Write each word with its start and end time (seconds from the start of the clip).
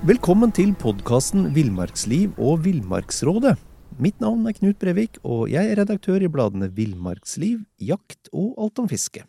Velkommen 0.00 0.48
til 0.48 0.70
podkasten 0.80 1.50
Villmarksliv 1.52 2.38
og 2.40 2.62
Villmarksrådet. 2.64 3.50
Mitt 4.00 4.16
navn 4.24 4.46
er 4.48 4.54
Knut 4.56 4.78
Brevik, 4.80 5.18
og 5.28 5.50
jeg 5.52 5.68
er 5.68 5.76
redaktør 5.76 6.22
i 6.24 6.30
bladene 6.32 6.70
Villmarksliv, 6.72 7.58
Jakt 7.84 8.30
og 8.32 8.54
Alt 8.64 8.80
om 8.80 8.88
fiske. 8.88 9.26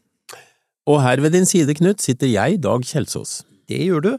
Og 0.87 1.01
her 1.03 1.19
ved 1.19 1.35
din 1.35 1.49
side, 1.49 1.75
Knut, 1.75 1.99
sitter 1.99 2.31
jeg, 2.31 2.61
Dag 2.63 2.87
Kjelsås. 2.87 3.41
Det 3.67 3.81
gjør 3.83 4.05
du, 4.05 4.09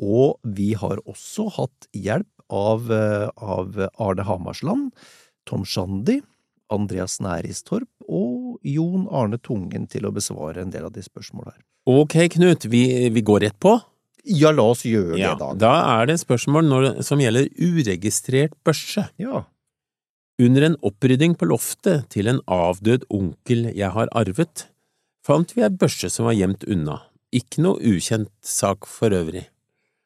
og 0.00 0.40
vi 0.56 0.70
har 0.80 0.96
også 1.04 1.50
hatt 1.58 1.90
hjelp 1.92 2.48
av, 2.48 2.88
eh, 2.88 3.28
av 3.36 3.76
Arne 4.00 4.24
Hamarsland, 4.24 4.88
Tom 5.44 5.68
Shandy, 5.68 6.22
Andreas 6.72 7.20
Næristorp 7.20 8.08
og 8.08 8.56
Jon 8.64 9.04
Arne 9.12 9.36
Tungen 9.36 9.84
til 9.92 10.08
å 10.08 10.16
besvare 10.16 10.64
en 10.64 10.72
del 10.72 10.88
av 10.88 10.96
de 10.96 11.04
spørsmålene 11.04 11.52
her. 11.52 11.62
Ok, 11.84 12.16
Knut, 12.32 12.64
vi, 12.64 13.10
vi 13.12 13.20
går 13.20 13.44
rett 13.44 13.60
på. 13.60 13.76
Ja, 14.28 14.52
la 14.52 14.66
oss 14.74 14.84
gjøre 14.84 15.16
Ja, 15.18 15.34
det, 15.34 15.40
da. 15.40 15.52
da 15.56 15.74
er 15.98 16.10
det 16.10 16.18
spørsmål 16.20 16.66
når, 16.68 16.88
som 17.06 17.20
gjelder 17.22 17.48
uregistrert 17.56 18.56
børse. 18.66 19.08
Ja. 19.20 19.44
Under 20.38 20.68
en 20.68 20.76
opprydding 20.86 21.34
på 21.38 21.48
loftet 21.50 22.06
til 22.14 22.30
en 22.30 22.40
avdød 22.46 23.08
onkel 23.10 23.70
jeg 23.74 23.90
har 23.94 24.10
arvet, 24.16 24.68
fant 25.26 25.54
vi 25.56 25.64
ei 25.66 25.72
børse 25.72 26.10
som 26.12 26.28
var 26.28 26.36
gjemt 26.38 26.66
unna. 26.70 27.00
Ikke 27.34 27.64
noe 27.64 27.80
ukjent 27.84 28.30
sak 28.44 28.86
for 28.88 29.12
øvrig. 29.12 29.48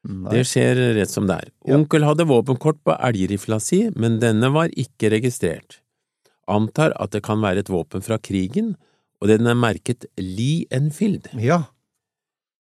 Nei. 0.02 0.32
Det 0.34 0.46
skjer 0.50 0.80
rett 0.96 1.12
som 1.12 1.28
det 1.28 1.36
er. 1.45 1.50
Ja. 1.66 1.76
Onkel 1.76 2.06
hadde 2.06 2.26
våpenkort 2.26 2.80
på 2.82 2.96
elgrifla 2.96 3.60
si, 3.62 3.84
men 3.95 4.18
denne 4.23 4.50
var 4.54 4.73
ikke 4.74 5.12
registrert. 5.14 5.78
Antar 6.50 6.95
at 6.98 7.12
det 7.14 7.23
kan 7.23 7.42
være 7.45 7.62
et 7.62 7.70
våpen 7.70 8.02
fra 8.02 8.18
krigen, 8.18 8.74
og 9.23 9.30
den 9.30 9.46
er 9.46 9.54
merket 9.54 10.09
Lee 10.18 10.66
Enfield. 10.74 11.28
Ja. 11.38 11.62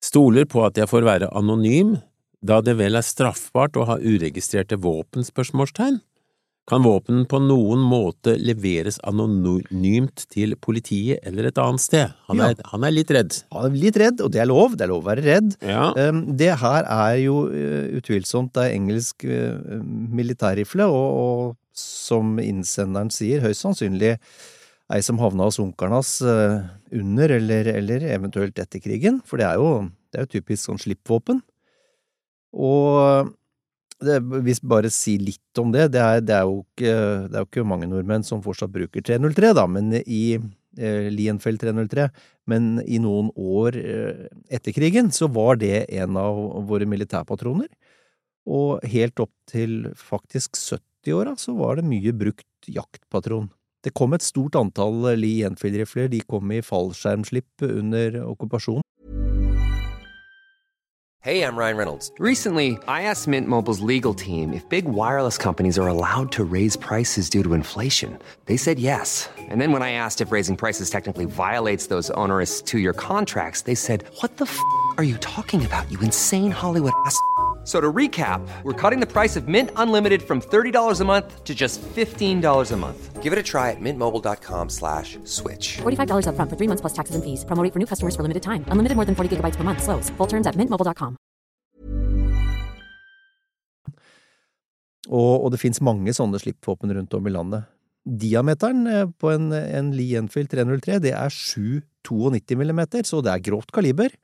Stoler 0.01 0.47
på 0.49 0.63
at 0.65 0.79
jeg 0.81 0.89
får 0.89 1.05
være 1.05 1.29
anonym, 1.37 1.99
da 2.41 2.61
det 2.65 2.79
vel 2.79 2.97
er 2.97 3.05
straffbart 3.05 3.77
å 3.77 3.85
ha 3.89 3.99
uregistrerte 4.01 4.79
våpen? 4.81 5.27
spørsmålstegn? 5.27 6.01
Kan 6.71 6.85
våpen 6.87 7.25
på 7.27 7.41
noen 7.43 7.81
måte 7.83 8.37
leveres 8.39 9.01
anonymt 9.09 10.23
til 10.31 10.55
politiet 10.63 11.19
eller 11.27 11.49
et 11.49 11.59
annet 11.59 11.83
sted? 11.83 12.13
Han 12.29 12.39
Ja. 12.39 12.49
er, 12.51 12.55
han 12.71 12.85
er 12.85 12.93
litt 12.95 13.11
redd. 13.11 13.43
Han 13.53 13.73
er 13.73 13.77
litt 13.77 13.97
redd, 13.97 14.21
og 14.21 14.31
det 14.31 14.41
er 14.41 14.47
lov. 14.47 14.77
Det 14.77 14.85
er 14.87 14.93
lov 14.93 15.03
å 15.03 15.09
være 15.11 15.25
redd. 15.25 15.57
Ja, 15.61 15.93
Um, 15.97 16.37
Det 16.37 16.55
her 16.61 16.85
er 16.85 17.17
jo 17.25 17.49
uh, 17.51 17.99
utvilsomt 17.99 18.57
ei 18.57 18.77
engelsk 18.77 19.25
uh, 19.25 19.83
militærrifle, 19.83 20.87
og, 20.87 21.09
og 21.25 21.57
som 21.75 22.39
innsenderen 22.39 23.11
sier, 23.11 23.41
høyst 23.41 23.67
sannsynlig 23.67 24.19
ei 24.91 25.03
som 25.07 25.21
havna 25.23 25.47
hos 25.49 25.61
onkelen 25.63 25.95
hans 25.95 26.17
uh, 26.27 26.61
under 26.91 27.37
eller, 27.37 27.69
eller 27.79 28.07
eventuelt 28.11 28.59
etter 28.59 28.83
krigen, 28.83 29.21
for 29.27 29.41
det 29.41 29.47
er 29.47 29.61
jo, 29.61 29.87
det 30.11 30.19
er 30.19 30.27
jo 30.27 30.35
typisk 30.39 30.67
sånn 30.67 30.81
slippvåpen. 30.83 31.43
Og 32.51 33.31
det, 34.05 34.17
hvis 34.47 34.63
vi 34.63 34.71
bare 34.71 34.91
sier 34.93 35.23
litt 35.23 35.61
om 35.61 35.73
det, 35.75 35.91
det 35.95 36.01
er, 36.01 36.25
det, 36.25 36.37
er 36.37 36.49
jo 36.49 36.63
ikke, 36.65 36.95
det 37.29 37.37
er 37.37 37.45
jo 37.45 37.51
ikke 37.51 37.69
mange 37.69 37.89
nordmenn 37.91 38.25
som 38.27 38.43
fortsatt 38.45 38.73
bruker 38.73 39.05
303, 39.05 39.53
da, 39.59 39.67
men 39.71 39.93
i 40.01 40.25
eh, 40.37 41.09
Lienfeld 41.13 41.61
303, 41.63 42.09
men 42.51 42.73
i 42.87 43.01
noen 43.03 43.31
år 43.37 43.77
eh, 43.79 44.27
etter 44.51 44.75
krigen 44.77 45.13
så 45.15 45.29
var 45.31 45.61
det 45.61 45.85
en 46.01 46.19
av 46.21 46.41
våre 46.71 46.89
militærpatroner, 46.89 47.69
og 48.51 48.83
helt 48.89 49.21
opp 49.23 49.35
til 49.51 49.93
faktisk 50.01 50.57
70-åra 50.59 51.37
så 51.39 51.55
var 51.59 51.79
det 51.79 51.89
mye 51.91 52.15
brukt 52.17 52.73
jaktpatron. 52.73 53.51
Det 53.85 53.95
kom 53.97 54.13
et 54.13 54.23
stort 54.23 54.59
antall 54.61 55.17
Lee 55.17 55.47
Enfield-rifler, 55.49 56.11
de 56.13 56.21
kom 56.29 56.53
i 56.53 56.61
fallskjermslipp 56.61 57.65
under 57.65 58.21
okkupasjonen. 58.29 58.85
Hey, 61.23 61.45
I'm 61.45 61.55
Ryan 61.55 61.77
Reynolds. 61.77 62.11
Recently, 62.19 62.79
I 62.89 63.03
asked 63.03 63.29
Mint 63.29 63.47
Mobile's 63.47 63.81
legal 63.81 64.15
team 64.15 64.55
if 64.55 64.67
big 64.71 64.87
wireless 64.87 65.37
companies 65.37 65.79
are 65.79 65.87
allowed 65.87 66.33
to 66.33 66.45
raise 66.45 66.77
prices 66.77 67.29
due 67.29 67.43
to 67.43 67.53
inflation. 67.53 68.19
They 68.47 68.57
said 68.57 68.79
yes. 68.79 69.29
And 69.37 69.61
then 69.61 69.71
when 69.71 69.83
I 69.83 69.93
asked 69.93 70.23
if 70.23 70.33
raising 70.33 70.57
prices 70.57 70.89
technically 70.89 71.27
violates 71.27 71.89
those 71.89 72.09
onerous 72.13 72.63
two 72.63 72.79
year 72.79 72.95
contracts, 72.95 73.63
they 73.63 73.75
said, 73.75 74.05
What 74.23 74.39
the 74.39 74.47
f 74.47 74.59
are 74.97 75.05
you 75.05 75.19
talking 75.19 75.63
about, 75.63 75.91
you 75.93 76.01
insane 76.01 76.51
Hollywood 76.51 76.93
ass? 77.05 77.21
So 77.65 77.79
to 77.79 77.93
recap, 77.93 78.41
we're 78.63 78.73
cutting 78.73 79.01
the 79.01 79.07
price 79.07 79.37
of 79.37 79.47
Mint 79.47 79.71
Unlimited 79.77 80.23
from 80.23 80.41
$30 80.41 81.01
a 81.01 81.05
month 81.05 81.45
to 81.45 81.55
just 81.55 81.83
$15 81.83 82.73
a 82.73 82.77
month. 82.77 83.23
Give 83.23 83.35
it 83.35 83.39
a 83.39 83.43
try 83.43 83.71
at 83.71 83.81
mintmobile.com 83.81 84.71
slash 84.71 85.19
switch. 85.25 85.79
$45 85.83 86.25
upfront 86.25 86.49
for 86.49 86.57
three 86.57 86.69
months 86.69 86.81
plus 86.81 86.95
taxes 86.97 87.15
and 87.15 87.23
fees. 87.23 87.45
Promo 87.45 87.63
rate 87.63 87.73
for 87.75 87.79
new 87.79 87.87
customers 87.87 88.17
for 88.17 88.23
limited 88.23 88.43
time. 88.43 88.65
Unlimited 88.73 88.97
more 88.97 89.05
than 89.05 89.15
40 89.15 89.37
gigabytes 89.37 89.57
per 89.57 89.65
month. 89.65 89.83
Slows. 89.83 90.09
Full 90.17 90.27
terms 90.27 90.47
at 90.47 90.57
mintmobile.com. 90.57 91.17
Og, 95.11 95.45
og 95.45 95.51
det 95.53 95.61
finnes 95.61 95.83
mange 95.83 96.13
sånne 96.15 96.39
slippvåpen 96.39 96.93
rundt 96.95 97.15
om 97.19 97.27
i 97.27 97.33
landet. 97.35 97.67
Diameteren 98.05 98.87
eh, 98.87 99.07
på 99.21 99.33
en, 99.35 99.51
en 99.53 99.91
Lee 99.93 100.19
Enfield 100.19 100.51
303 100.53 101.01
det 101.05 101.13
er 101.13 101.35
7,92 101.35 102.57
millimeter, 102.57 103.05
så 103.05 103.21
det 103.25 103.33
er 103.35 103.43
grovt 103.51 103.73
kaliber. 103.75 104.15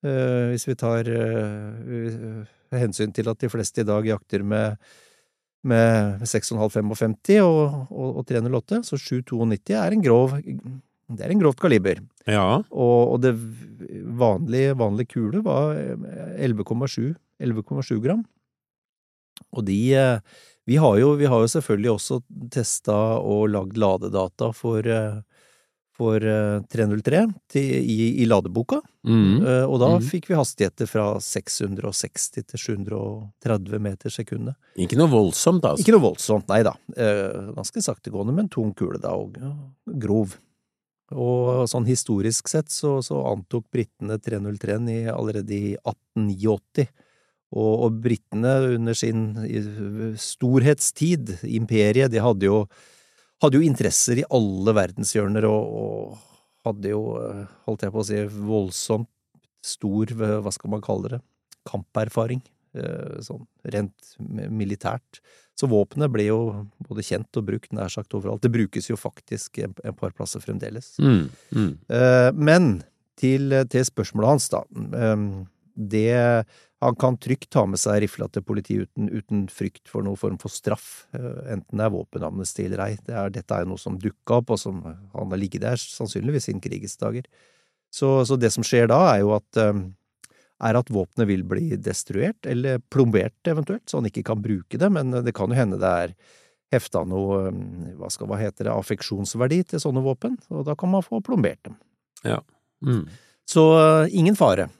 Eh, 0.00 0.50
hvis 0.52 0.66
vi 0.68 0.76
tar 0.80 1.08
eh, 1.12 2.42
hensyn 2.80 3.12
til 3.12 3.28
at 3.28 3.40
de 3.40 3.50
fleste 3.52 3.82
i 3.82 3.88
dag 3.88 4.06
jakter 4.08 4.44
med, 4.46 4.78
med 5.68 6.22
6,5-55 6.24 7.40
og, 7.44 7.90
og, 7.90 8.20
og 8.22 8.28
308, 8.28 8.84
så 8.88 9.00
7,92 9.00 9.76
er 9.76 9.96
en 9.96 10.06
grov 10.06 10.38
det 11.10 11.24
er 11.26 11.32
en 11.34 11.40
grovt 11.42 11.58
kaliber. 11.58 11.98
ja, 12.30 12.62
Og, 12.70 13.14
og 13.14 13.16
det 13.24 13.32
vanlige, 14.14 14.76
vanlige 14.78 15.10
kule 15.16 15.40
var 15.42 15.74
11,7 15.74 17.16
11,7 17.40 17.98
gram. 18.04 18.22
Og 19.56 19.64
de 19.66 19.78
eh, 19.96 20.20
vi 20.68 20.76
har, 20.76 20.98
jo, 21.00 21.14
vi 21.18 21.26
har 21.26 21.40
jo 21.42 21.48
selvfølgelig 21.50 21.90
også 21.90 22.20
testa 22.52 22.96
og 23.18 23.48
lagd 23.50 23.78
ladedata 23.80 24.52
for, 24.54 24.86
eh, 24.86 25.22
for 26.00 26.24
eh, 26.24 26.60
303 26.72 27.22
til, 27.52 27.70
i, 27.84 27.98
i 28.22 28.28
ladeboka, 28.28 28.80
mm. 29.04 29.32
Eh, 29.40 29.64
og 29.66 29.80
da 29.82 29.90
mm. 29.96 30.06
fikk 30.08 30.30
vi 30.30 30.38
hastigheter 30.38 30.88
fra 30.88 31.06
660 31.24 32.28
til 32.38 32.62
730 32.64 33.82
meter 33.84 34.14
sekundet. 34.14 34.56
ikke 34.80 34.98
noe 35.00 35.12
voldsomt, 35.12 35.66
altså. 35.66 35.84
Ikke 35.84 35.96
noe 35.96 36.06
voldsomt, 36.08 36.48
nei 36.52 36.62
da. 36.66 36.76
Eh, 36.96 37.52
ganske 37.56 37.84
saktegående, 37.84 38.36
men 38.36 38.48
tung 38.52 38.72
kule 38.76 39.00
da, 39.02 39.12
og 39.16 39.36
grov. 40.00 40.38
Og 41.10 41.66
sånn 41.70 41.88
historisk 41.88 42.48
sett 42.52 42.70
så, 42.70 43.00
så 43.02 43.18
antok 43.32 43.66
britene 43.74 44.20
303-en 44.22 44.90
allerede 45.10 45.56
i 45.56 45.72
1889. 45.74 46.86
Og, 47.50 47.72
og 47.82 47.96
britene 48.04 48.52
under 48.76 48.94
sin 48.94 49.24
storhetstid, 50.22 51.40
imperiet, 51.50 52.12
de 52.12 52.22
hadde 52.22 52.46
jo, 52.46 52.60
hadde 53.40 53.58
jo 53.60 53.64
interesser 53.66 54.20
i 54.20 54.26
alle 54.36 54.74
verdenshjørner 54.76 55.46
og, 55.48 55.74
og 55.80 56.68
hadde 56.68 56.92
jo, 56.92 57.02
eh, 57.24 57.44
holdt 57.66 57.86
jeg 57.86 57.94
på 57.94 58.02
å 58.02 58.06
si, 58.06 58.18
voldsomt 58.50 59.08
stor, 59.64 60.12
eh, 60.12 60.38
hva 60.44 60.52
skal 60.52 60.74
man 60.74 60.82
kalle 60.84 61.14
det, 61.14 61.20
kamperfaring. 61.68 62.42
eh, 62.76 63.20
Sånn 63.24 63.46
rent 63.64 64.12
militært. 64.20 65.20
Så 65.58 65.68
våpenet 65.68 66.12
ble 66.12 66.28
jo 66.28 66.38
både 66.88 67.04
kjent 67.04 67.36
og 67.36 67.48
brukt 67.48 67.72
nær 67.76 67.90
sagt 67.92 68.14
overalt. 68.16 68.40
Det 68.44 68.52
brukes 68.52 68.88
jo 68.88 68.96
faktisk 68.96 69.58
en, 69.64 69.74
en 69.84 69.96
par 69.96 70.12
plasser 70.16 70.40
fremdeles. 70.40 70.94
Mm. 71.02 71.26
Mm. 71.52 71.72
Men 72.40 72.68
til, 73.20 73.52
til 73.68 73.84
spørsmålet 73.84 74.30
hans, 74.30 74.46
da. 74.54 74.62
Det 75.76 76.46
Han 76.80 76.96
kan 76.96 77.18
trygt 77.20 77.50
ta 77.52 77.66
med 77.68 77.80
seg 77.80 77.98
rifla 78.00 78.26
til 78.32 78.44
politiet 78.46 78.88
uten, 78.88 79.10
uten 79.12 79.44
frykt 79.52 79.90
for 79.90 80.04
noen 80.06 80.16
form 80.16 80.38
for 80.40 80.52
straff, 80.52 81.04
eh, 81.12 81.52
enten 81.52 81.76
det 81.76 81.84
er 81.86 81.92
våpenamnesti 81.92 82.64
eller 82.64 82.84
ei. 82.86 82.94
Det 83.04 83.12
er, 83.12 83.32
dette 83.34 83.58
er 83.58 83.68
noe 83.68 83.80
som 83.80 83.98
dukka 84.00 84.40
opp, 84.40 84.54
og 84.56 84.60
som 84.62 84.82
han 84.86 85.34
har 85.34 85.40
ligget 85.40 85.66
der 85.66 85.80
sannsynligvis 85.80 86.48
siden 86.48 86.62
krigens 86.64 86.96
dager. 87.00 87.28
Så, 87.92 88.22
så 88.24 88.38
det 88.40 88.52
som 88.54 88.64
skjer 88.64 88.88
da, 88.88 89.02
er 89.12 89.20
jo 89.26 89.34
at 89.36 89.60
eh, 89.60 89.82
er 90.60 90.80
at 90.80 90.92
våpenet 90.92 91.28
vil 91.28 91.44
bli 91.48 91.76
destruert, 91.76 92.48
eller 92.48 92.80
plombert 92.92 93.48
eventuelt, 93.52 93.84
så 93.88 94.00
han 94.00 94.08
ikke 94.08 94.24
kan 94.32 94.40
bruke 94.44 94.80
det, 94.80 94.92
men 94.92 95.12
det 95.24 95.36
kan 95.36 95.52
jo 95.52 95.60
hende 95.60 95.80
det 95.80 95.94
er 96.04 96.16
hefta 96.72 97.04
noe, 97.08 97.44
eh, 97.50 97.94
hva 98.00 98.08
skal 98.12 98.30
hva 98.30 98.40
heter 98.40 98.70
det, 98.70 98.74
affeksjonsverdi 98.74 99.62
til 99.72 99.84
sånne 99.84 100.04
våpen, 100.04 100.40
og 100.48 100.64
da 100.68 100.76
kan 100.78 100.96
man 100.96 101.04
få 101.04 101.20
plombert 101.24 101.60
dem. 101.68 101.76
Mm. 102.86 103.04
Så 103.44 103.64
eh, 103.76 104.14
ingen 104.16 104.38
fare. 104.38 104.70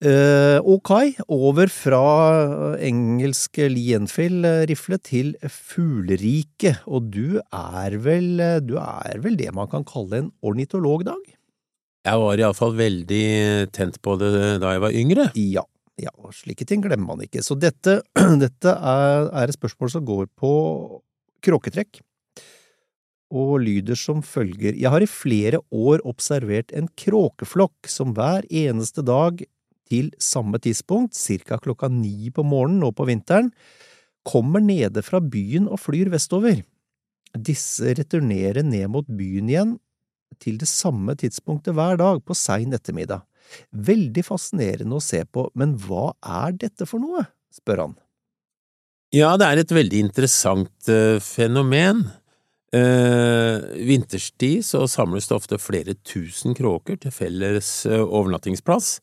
Eh, 0.00 0.56
ok, 0.64 0.90
over 1.28 1.68
fra 1.68 2.04
eh, 2.40 2.86
engelske 2.88 3.66
Lee 3.68 3.98
Enfield-rifle 3.98 4.96
til 5.04 5.34
fugleriket, 5.44 6.86
og 6.88 7.10
du 7.12 7.36
er 7.36 7.98
vel, 8.00 8.40
eh, 8.40 8.62
du 8.64 8.78
er 8.80 9.20
vel 9.20 9.36
det 9.36 9.50
man 9.52 9.68
kan 9.68 9.84
kalle 9.84 10.22
en 10.22 10.30
ornitolog, 10.40 11.04
Dag? 11.04 11.20
Jeg 12.08 12.22
var 12.22 12.40
iallfall 12.40 12.72
veldig 12.78 13.28
tent 13.76 14.00
på 14.00 14.16
det 14.16 14.32
da 14.62 14.72
jeg 14.72 14.84
var 14.86 14.96
yngre. 15.02 15.28
Ja, 15.36 15.66
ja, 16.00 16.14
slike 16.32 16.64
ting 16.64 16.80
glemmer 16.80 17.12
man 17.12 17.28
ikke. 17.28 17.44
Så 17.44 17.58
dette, 17.60 18.00
dette 18.46 18.72
er, 18.72 19.28
er 19.28 19.52
et 19.52 19.60
spørsmål 19.60 19.92
som 19.98 20.08
går 20.08 20.32
på 20.32 20.54
kråketrekk, 21.44 22.00
og 23.36 23.60
lyder 23.68 24.00
som 24.00 24.24
følger. 24.24 24.72
Jeg 24.80 24.90
har 24.90 25.04
i 25.04 25.12
flere 25.12 25.60
år 25.68 26.00
observert 26.08 26.72
en 26.72 26.88
kråkeflokk 26.98 27.84
som 27.86 28.16
hver 28.16 28.48
eneste 28.48 29.04
dag 29.04 29.44
til 29.90 30.10
samme 30.22 30.60
tidspunkt, 30.62 31.18
cirka 31.18 31.58
klokka 31.62 31.90
ni 31.92 32.30
på 32.34 32.44
morgenen 32.46 32.84
nå 32.84 32.92
på 32.94 33.08
vinteren, 33.10 33.50
kommer 34.26 34.62
nede 34.62 35.02
fra 35.02 35.20
byen 35.20 35.68
og 35.68 35.80
flyr 35.82 36.10
vestover. 36.12 36.62
Disse 37.34 37.94
returnerer 37.98 38.64
ned 38.66 38.88
mot 38.92 39.06
byen 39.06 39.50
igjen 39.50 39.74
til 40.42 40.60
det 40.60 40.68
samme 40.70 41.16
tidspunktet 41.18 41.74
hver 41.74 41.98
dag 42.00 42.22
på 42.22 42.36
sein 42.38 42.74
ettermiddag. 42.76 43.24
Veldig 43.74 44.22
fascinerende 44.26 44.98
å 44.98 45.02
se 45.02 45.24
på, 45.26 45.48
men 45.58 45.74
hva 45.82 46.12
er 46.22 46.54
dette 46.58 46.86
for 46.86 47.02
noe? 47.02 47.26
spør 47.50 47.82
han. 47.82 47.94
Ja, 49.10 49.34
det 49.34 49.46
er 49.48 49.58
et 49.58 49.72
veldig 49.74 50.00
interessant 50.06 50.90
uh, 50.90 51.18
fenomen. 51.18 52.04
Uh, 52.70 53.58
vinterstid 53.82 54.62
så 54.62 54.84
samles 54.86 55.26
det 55.26 55.34
ofte 55.34 55.58
flere 55.58 55.96
tusen 56.06 56.54
kråker 56.54 57.00
til 57.02 57.10
felles 57.10 57.72
uh, 57.90 58.04
overnattingsplass, 58.04 59.00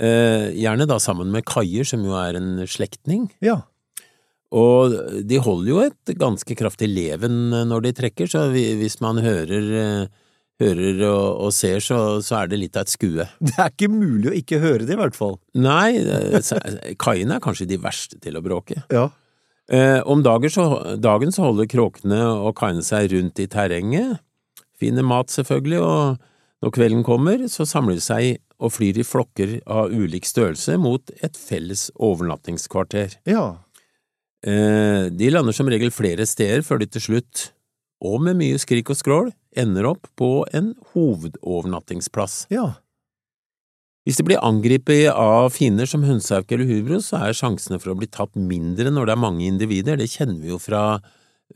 gjerne 0.00 0.86
da 0.88 0.96
sammen 1.02 1.28
med 1.34 1.44
kaier, 1.44 1.84
som 1.84 2.00
jo 2.06 2.14
er 2.16 2.38
en 2.38 2.62
slektning. 2.64 3.26
Ja. 3.44 3.58
Og 4.50 4.94
de 5.28 5.38
holder 5.44 5.68
jo 5.68 5.82
et 5.84 6.12
ganske 6.18 6.56
kraftig 6.58 6.88
leven 6.88 7.52
når 7.68 7.84
de 7.84 7.92
trekker, 7.98 8.30
så 8.32 8.46
hvis 8.50 8.96
man 9.04 9.20
hører 9.20 10.08
hører 10.60 11.00
og, 11.08 11.46
og 11.46 11.54
ser, 11.56 11.80
så, 11.84 11.98
så, 12.24 12.42
er 12.42 12.50
det 12.50 12.60
litt 12.60 12.76
av 12.76 12.86
et 12.86 12.92
skue. 12.92 13.26
Det 13.46 13.56
er 13.56 13.72
ikke 13.72 13.90
mulig 13.92 14.30
å 14.30 14.36
ikke 14.36 14.60
høre 14.62 14.84
det, 14.84 14.94
i 14.96 15.00
hvert 15.00 15.16
fall. 15.16 15.38
Nei, 15.58 16.00
kaiene 17.00 17.38
er 17.38 17.44
kanskje 17.44 17.68
de 17.70 17.80
verste 17.80 18.20
til 18.22 18.38
å 18.38 18.44
bråke. 18.44 18.82
Ja. 18.92 19.08
Eh, 19.70 20.00
om 20.10 20.24
så, 20.50 20.66
dagen 20.98 21.32
så 21.32 21.46
holder 21.46 21.70
kråkene 21.70 22.20
og 22.42 22.56
kaiene 22.58 22.84
seg 22.84 23.12
rundt 23.14 23.38
i 23.38 23.48
terrenget, 23.50 24.18
finner 24.80 25.06
mat 25.06 25.30
selvfølgelig, 25.30 25.80
og 25.80 26.64
når 26.64 26.72
kvelden 26.76 27.04
kommer, 27.06 27.46
så 27.48 27.66
samler 27.68 28.00
de 28.00 28.04
seg 28.04 28.40
og 28.60 28.74
flyr 28.76 29.00
i 29.00 29.06
flokker 29.06 29.56
av 29.70 29.92
ulik 29.92 30.28
størrelse 30.28 30.76
mot 30.80 31.12
et 31.24 31.38
felles 31.38 31.88
overnattingskvarter. 31.96 33.16
Ja. 33.28 33.46
Eh, 34.44 35.08
de 35.12 35.32
lander 35.32 35.56
som 35.56 35.68
regel 35.68 35.92
flere 35.92 36.26
steder 36.28 36.62
før 36.64 36.80
de 36.80 36.88
til 36.92 37.08
slutt 37.08 37.50
og 38.00 38.22
med 38.24 38.38
mye 38.40 38.60
skrik 38.60 38.88
og 38.92 38.96
skrål, 38.96 39.26
ender 39.60 39.90
opp 39.90 40.06
på 40.16 40.46
en 40.56 40.72
hovedovernattingsplass. 40.94 42.46
Ja. 42.52 42.78
Hvis 44.08 44.16
de 44.16 44.24
blir 44.24 44.40
angrepet 44.40 45.10
av 45.12 45.50
fiender 45.52 45.88
som 45.88 46.06
hønsehauk 46.06 46.48
eller 46.54 46.70
hubro, 46.70 47.00
så 47.04 47.20
er 47.26 47.36
sjansene 47.36 47.76
for 47.82 47.92
å 47.92 47.98
bli 48.00 48.08
tatt 48.08 48.32
mindre 48.38 48.88
når 48.88 49.10
det 49.10 49.14
er 49.14 49.24
mange 49.26 49.44
individer, 49.44 50.00
det 50.00 50.08
kjenner 50.08 50.40
vi 50.40 50.54
jo 50.54 50.58
fra, 50.62 50.84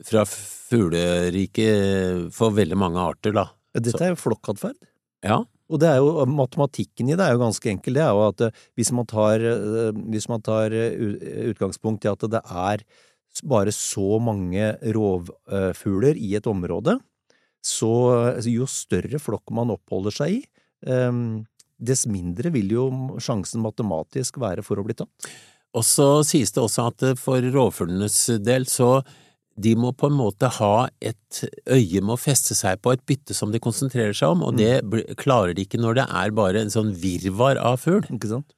fra 0.04 0.26
fugleriket 0.28 2.28
for 2.36 2.52
veldig 2.56 2.78
mange 2.78 3.00
arter, 3.00 3.32
da. 3.36 3.48
Dette 3.74 4.04
er 4.04 4.12
jo 4.12 4.20
flokkatferd. 4.20 4.76
Ja. 5.24 5.40
Og 5.72 5.80
det 5.80 5.88
er 5.88 6.00
jo, 6.02 6.26
matematikken 6.28 7.08
i 7.08 7.16
det 7.16 7.24
er 7.24 7.34
jo 7.34 7.40
ganske 7.40 7.70
enkel. 7.72 7.96
Det 7.96 8.04
er 8.04 8.12
jo 8.12 8.26
at 8.26 8.44
eh, 8.46 8.62
hvis 8.76 8.92
man 8.96 9.08
tar, 9.08 9.44
eh, 9.48 10.02
hvis 10.12 10.28
man 10.28 10.44
tar 10.44 10.74
eh, 10.76 10.98
utgangspunkt 11.50 12.04
i 12.04 12.12
at 12.12 12.26
det 12.30 12.42
er 12.44 12.84
bare 13.48 13.72
så 13.74 14.20
mange 14.22 14.74
rovfugler 14.94 16.20
i 16.20 16.34
et 16.38 16.46
område, 16.46 16.98
så 17.64 17.90
jo 18.46 18.68
større 18.70 19.18
flokk 19.18 19.50
man 19.56 19.72
oppholder 19.74 20.14
seg 20.14 20.36
i, 20.36 20.38
ehm, 20.86 21.42
dess 21.80 22.04
mindre 22.06 22.52
vil 22.54 22.70
jo 22.76 22.84
sjansen 23.18 23.64
matematisk 23.64 24.38
være 24.38 24.62
for 24.62 24.78
å 24.78 24.84
bli 24.86 24.94
tatt. 24.94 25.30
Og 25.74 25.82
så 25.82 26.06
sies 26.22 26.54
det 26.54 26.62
også 26.62 26.86
at 26.92 27.06
for 27.18 27.42
rovfuglenes 27.56 28.20
del 28.44 28.68
så 28.70 29.00
de 29.60 29.74
må 29.78 29.92
på 29.94 30.10
en 30.10 30.16
måte 30.18 30.48
ha 30.56 30.88
et 31.04 31.44
øye 31.70 32.02
med 32.02 32.16
å 32.16 32.20
feste 32.20 32.56
seg 32.58 32.80
på 32.82 32.94
et 32.94 33.04
bytte 33.06 33.36
som 33.36 33.52
de 33.54 33.62
konsentrerer 33.62 34.16
seg 34.16 34.34
om, 34.34 34.42
og 34.48 34.58
det 34.58 34.80
mm. 34.82 35.14
klarer 35.20 35.54
de 35.54 35.66
ikke 35.66 35.80
når 35.82 36.00
det 36.00 36.06
er 36.22 36.34
bare 36.34 36.64
en 36.64 36.74
sånn 36.74 36.92
virvar 36.98 37.60
av 37.62 37.78
fugl. 37.84 38.06
Ikke 38.14 38.32
sant? 38.32 38.54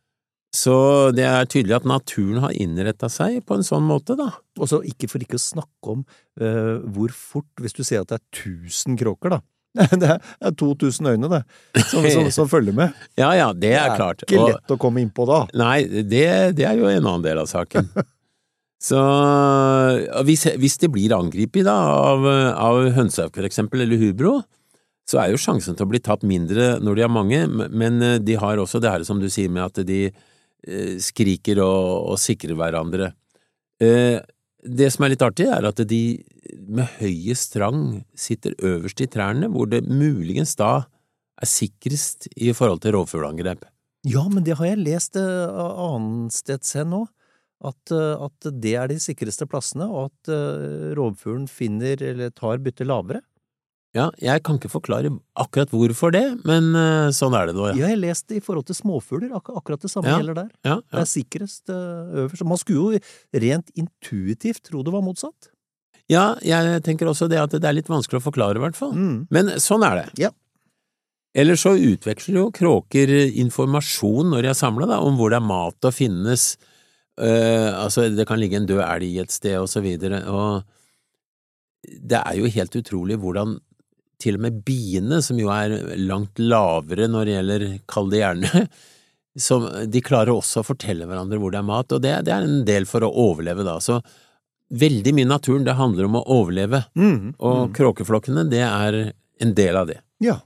Så 0.57 0.77
det 1.13 1.27
er 1.29 1.49
tydelig 1.51 1.81
at 1.81 1.89
naturen 1.89 2.41
har 2.45 2.55
innretta 2.57 3.11
seg 3.13 3.43
på 3.45 3.59
en 3.59 3.67
sånn 3.67 3.85
måte, 3.85 4.17
da. 4.17 4.31
Og 4.57 4.71
så 4.71 4.81
ikke 4.89 5.11
for 5.11 5.21
ikke 5.21 5.37
å 5.37 5.43
snakke 5.43 5.93
om 5.93 6.07
uh, 6.41 6.79
hvor 6.95 7.13
fort, 7.13 7.51
hvis 7.61 7.77
du 7.77 7.83
sier 7.85 8.07
at 8.07 8.13
det 8.13 8.21
er 8.23 8.57
1000 8.65 8.97
kråker, 9.03 9.37
da. 9.37 9.43
Det 10.01 10.09
er 10.09 10.55
2000 10.57 11.11
øyne, 11.11 11.29
det, 11.29 11.43
som, 11.91 12.07
som, 12.09 12.31
som, 12.33 12.49
følger 12.49 12.73
med. 12.73 12.97
Ja 13.21 13.35
ja, 13.37 13.51
det 13.53 13.75
er, 13.77 13.93
klart. 13.99 14.23
det 14.25 14.33
er 14.33 14.39
ikke 14.39 14.55
lett 14.55 14.73
å 14.73 14.79
komme 14.81 15.03
innpå 15.05 15.27
da. 15.29 15.43
Nei, 15.53 15.83
det, 15.85 16.25
det, 16.57 16.65
er 16.65 16.81
jo 16.81 16.89
en 16.89 17.03
annen 17.03 17.27
del 17.27 17.43
av 17.43 17.51
saken. 17.51 17.91
Så 18.83 19.01
hvis, 20.29 20.45
hvis 20.61 20.77
det 20.83 20.91
blir 20.93 21.15
angrepet 21.17 21.69
av, 21.71 22.27
av 22.27 22.83
hønsehauk 22.97 23.35
for 23.35 23.49
eksempel, 23.49 23.83
eller 23.83 24.01
hubro, 24.03 24.39
så 25.09 25.23
er 25.23 25.33
jo 25.33 25.41
sjansen 25.41 25.79
til 25.79 25.87
å 25.87 25.91
bli 25.91 26.01
tatt 26.03 26.27
mindre 26.27 26.77
når 26.83 26.99
de 26.99 27.05
er 27.07 27.13
mange, 27.13 27.41
men 27.49 28.03
de 28.27 28.37
har 28.43 28.61
også 28.61 28.83
det 28.83 28.93
her 28.93 29.07
som 29.07 29.23
du 29.23 29.31
sier 29.33 29.53
med 29.53 29.65
at 29.65 29.87
de 29.87 30.11
Eh, 30.67 30.97
skriker 30.99 31.61
og, 31.63 32.11
og 32.11 32.19
sikrer 32.19 32.57
hverandre. 32.59 33.13
Eh, 33.79 34.19
det 34.67 34.89
som 34.91 35.05
er 35.07 35.13
litt 35.13 35.23
artig, 35.23 35.47
er 35.47 35.69
at 35.69 35.79
de 35.87 36.01
med 36.67 36.89
høyest 36.99 37.55
rang 37.63 38.01
sitter 38.19 38.57
øverst 38.67 39.03
i 39.05 39.07
trærne, 39.11 39.51
hvor 39.53 39.71
det 39.71 39.85
muligens 39.87 40.57
da 40.59 40.89
er 41.39 41.51
sikrest 41.51 42.27
i 42.35 42.51
forhold 42.57 42.83
til 42.83 42.97
rovfuglangrep. 42.97 43.63
Ja, 44.07 44.25
men 44.31 44.43
det 44.47 44.57
har 44.59 44.73
jeg 44.73 44.83
lest 44.83 45.19
annensteds 45.19 46.75
hen 46.79 46.91
nå, 46.95 47.05
at, 47.65 47.93
at, 47.93 48.51
det 48.53 48.75
er 48.77 48.91
de 48.91 48.99
sikreste 49.01 49.47
plassene, 49.49 49.87
og 49.89 50.11
at 50.11 50.33
uh, 50.35 50.93
rovfuglen 50.99 51.47
finner 51.49 52.03
eller 52.05 52.35
tar 52.37 52.61
byttet 52.63 52.89
lavere. 52.89 53.23
Ja, 53.97 54.11
jeg 54.21 54.43
kan 54.45 54.59
ikke 54.59 54.69
forklare 54.69 55.09
akkurat 55.41 55.73
hvorfor 55.73 56.13
det, 56.13 56.25
men 56.45 56.69
uh, 56.77 57.09
sånn 57.17 57.37
er 57.39 57.49
det 57.49 57.57
nå, 57.57 57.71
ja. 57.71 57.79
Jeg 57.81 57.95
har 57.95 58.01
lest 58.03 58.29
det 58.29 58.43
i 58.43 58.45
forhold 58.45 58.69
til 58.69 58.77
småfugler, 58.77 59.33
ak 59.39 59.49
akkurat 59.57 59.87
det 59.87 59.93
samme 59.93 60.13
ja, 60.13 60.21
gjelder 60.21 60.43
der. 60.43 60.51
Ja, 60.69 60.79
det 60.85 61.03
er 61.07 61.09
sikrest 61.09 61.73
øverst. 61.73 62.45
Man 62.45 62.61
skulle 62.61 62.99
jo 62.99 63.45
rent 63.47 63.73
intuitivt 63.73 64.67
tro 64.69 64.85
det 64.85 64.93
var 64.93 65.07
motsatt. 65.07 65.53
Ja, 66.13 66.35
jeg 66.45 66.83
tenker 66.87 67.09
også 67.11 67.27
det 67.31 67.41
at 67.41 67.55
det 67.57 67.67
er 67.67 67.75
litt 67.75 67.89
vanskelig 67.91 68.21
å 68.21 68.27
forklare, 68.29 68.61
i 68.61 68.63
hvert 68.63 68.79
fall. 68.79 68.93
Mm. 68.95 69.17
Men 69.33 69.57
sånn 69.63 69.83
er 69.87 70.03
det. 70.03 70.09
Ja. 70.29 70.31
Eller 71.37 71.59
så 71.61 71.75
utveksler 71.77 72.39
jo 72.39 72.47
kråker 72.55 73.11
informasjon 73.43 74.31
når 74.33 74.47
de 74.47 74.53
er 74.53 74.57
samla, 74.57 75.01
om 75.03 75.19
hvor 75.19 75.33
det 75.33 75.41
er 75.41 75.49
mat 75.49 75.89
å 75.89 75.93
finnes. 75.93 76.55
Uh, 77.17 77.73
altså, 77.81 78.11
det 78.13 78.27
kan 78.29 78.41
ligge 78.41 78.59
en 78.61 78.69
død 78.69 78.83
elg 78.85 79.23
et 79.23 79.33
sted, 79.33 79.57
og 79.61 79.71
så 79.73 79.81
videre, 79.85 80.21
og 80.29 80.67
det 81.87 82.19
er 82.19 82.37
jo 82.41 82.51
helt 82.51 82.77
utrolig 82.77 83.17
hvordan 83.23 83.57
til 84.23 84.39
og 84.39 84.45
med 84.47 84.61
biene, 84.67 85.21
som 85.25 85.39
jo 85.41 85.51
er 85.53 85.75
langt 86.01 86.41
lavere 86.41 87.09
når 87.11 87.29
det 87.29 87.35
gjelder, 87.35 87.65
kall 87.89 88.13
det 88.13 88.23
gjerne, 88.23 88.63
som, 89.47 89.67
de 89.93 90.03
klarer 90.05 90.33
også 90.33 90.63
å 90.63 90.69
fortelle 90.71 91.09
hverandre 91.09 91.41
hvor 91.41 91.53
det 91.53 91.61
er 91.61 91.69
mat, 91.69 91.93
og 91.93 92.03
det, 92.05 92.15
det, 92.29 92.33
er 92.33 92.49
en 92.49 92.65
del 92.69 92.89
for 92.89 93.05
å 93.05 93.13
overleve, 93.27 93.67
da. 93.67 93.77
Så 93.85 94.01
veldig 94.77 95.13
mye 95.15 95.31
naturen, 95.31 95.67
det 95.69 95.77
handler 95.79 96.09
om 96.09 96.19
å 96.21 96.27
overleve, 96.39 96.83
mm, 96.97 97.37
og 97.37 97.63
mm. 97.69 97.73
kråkeflokkene, 97.77 98.47
det 98.51 98.65
er 98.67 99.01
en 99.45 99.57
del 99.57 99.79
av 99.79 99.91
det. 99.93 100.01
Ja. 100.25 100.41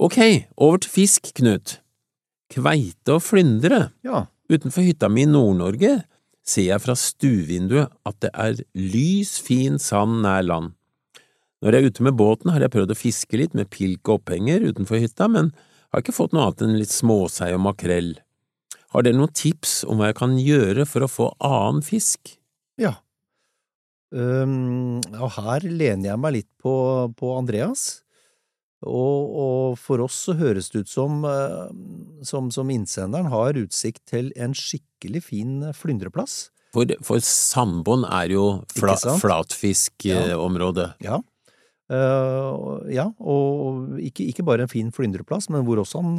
Ok, 0.00 0.18
over 0.56 0.80
til 0.82 0.90
fisk, 0.90 1.28
Knut. 1.36 1.78
Kveite 2.50 3.16
og 3.16 3.22
flyndre. 3.24 3.88
Ja. 4.06 4.26
Utenfor 4.52 4.84
hytta 4.84 5.08
mi 5.08 5.24
i 5.24 5.30
Nord-Norge 5.30 6.02
ser 6.44 6.66
jeg 6.68 6.82
fra 6.84 6.96
stuevinduet 6.98 7.92
at 8.04 8.18
det 8.20 8.30
er 8.36 8.58
lys, 8.76 9.38
fin 9.40 9.78
sand 9.80 10.20
nær 10.24 10.44
land. 10.44 10.74
Når 11.64 11.72
jeg 11.72 11.80
er 11.80 11.88
ute 11.88 12.04
med 12.04 12.16
båten, 12.20 12.50
har 12.52 12.60
jeg 12.60 12.74
prøvd 12.74 12.92
å 12.92 12.98
fiske 12.98 13.40
litt 13.40 13.54
med 13.56 13.70
pilk 13.72 14.04
og 14.10 14.18
opphenger 14.18 14.66
utenfor 14.68 15.00
hytta, 15.00 15.30
men 15.32 15.54
har 15.94 16.04
ikke 16.04 16.12
fått 16.12 16.34
noe 16.36 16.50
annet 16.50 16.64
enn 16.66 16.76
litt 16.76 16.92
småsei 16.92 17.54
og 17.56 17.62
makrell. 17.64 18.12
Har 18.92 19.06
dere 19.06 19.16
noen 19.16 19.32
tips 19.32 19.80
om 19.88 19.98
hva 19.98 20.10
jeg 20.10 20.18
kan 20.20 20.36
gjøre 20.36 20.84
for 20.86 21.06
å 21.06 21.10
få 21.10 21.30
annen 21.42 21.80
fisk? 21.86 22.36
Ja. 22.76 22.98
Um, 24.12 25.00
og 25.16 25.32
her 25.38 25.64
lener 25.64 26.12
jeg 26.12 26.20
meg 26.20 26.36
litt 26.36 26.50
på, 26.60 26.74
på 27.16 27.32
Andreas. 27.38 28.03
Og, 28.84 29.36
og, 29.44 29.78
for 29.80 30.04
oss 30.04 30.16
så 30.28 30.36
høres 30.38 30.70
det 30.72 30.84
ut 30.84 30.90
som, 30.92 31.22
uh, 31.24 31.68
som, 32.26 32.50
som 32.54 32.72
innsenderen 32.72 33.30
har 33.32 33.58
utsikt 33.60 34.04
til 34.10 34.32
en 34.36 34.56
skikkelig 34.56 35.24
fin 35.28 35.54
flyndreplass. 35.76 36.48
For, 36.74 36.90
for 37.06 37.22
Sambon 37.22 38.02
er 38.08 38.34
jo 38.34 38.48
fla, 38.74 38.96
flatfiskområdet. 38.98 40.90
Ja. 41.04 41.20
ja. 41.20 41.22
Uh, 41.92 42.80
ja, 42.88 43.04
og 43.20 43.98
ikke, 44.00 44.24
ikke, 44.30 44.44
bare 44.46 44.64
en 44.64 44.72
fin 44.72 44.88
flyndreplass, 44.92 45.50
men 45.52 45.66
hvor 45.66 45.82
også 45.82 46.00
han, 46.00 46.14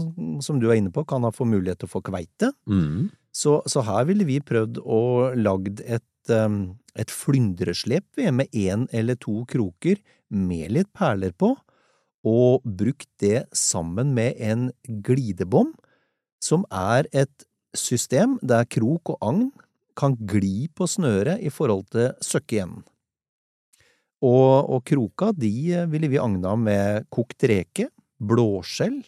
som 0.46 0.60
du 0.62 0.68
er 0.70 0.78
inne 0.78 0.94
på, 0.94 1.04
kan 1.10 1.26
ha 1.26 1.34
få 1.34 1.48
mulighet 1.50 1.82
til 1.82 1.90
å 1.90 1.96
få 1.96 2.04
kveite. 2.06 2.52
Mm. 2.70 3.10
Så, 3.36 3.58
så, 3.68 3.82
her 3.88 4.06
ville 4.08 4.28
vi 4.28 4.40
prøvd 4.46 4.80
å 4.86 5.02
lagd 5.36 5.82
et, 5.84 6.06
um, 6.32 6.78
et 6.96 7.12
flyndreslep 7.12 8.22
med 8.32 8.54
én 8.54 8.86
eller 8.96 9.18
to 9.20 9.42
kroker 9.50 10.00
med 10.30 10.72
litt 10.78 10.92
perler 10.96 11.34
på, 11.36 11.56
og 12.26 12.66
brukt 12.66 13.10
det 13.22 13.46
sammen 13.56 14.16
med 14.18 14.40
en 14.42 14.70
glidebom, 15.06 15.74
som 16.42 16.66
er 16.74 17.06
et 17.14 17.46
system 17.78 18.40
der 18.42 18.66
krok 18.66 19.14
og 19.14 19.22
agn 19.26 19.46
kan 19.96 20.16
gli 20.28 20.68
på 20.76 20.88
snøret 20.90 21.44
i 21.46 21.52
forhold 21.54 21.86
til 21.94 22.12
søkkeenden. 22.24 22.84
Og, 24.26 24.72
og 24.72 24.82
kroka 24.88 25.30
de 25.36 25.86
ville 25.92 26.10
vi 26.10 26.22
agna 26.22 26.56
med 26.58 27.06
kokt 27.14 27.46
reke, 27.46 27.90
blåskjell 28.18 29.04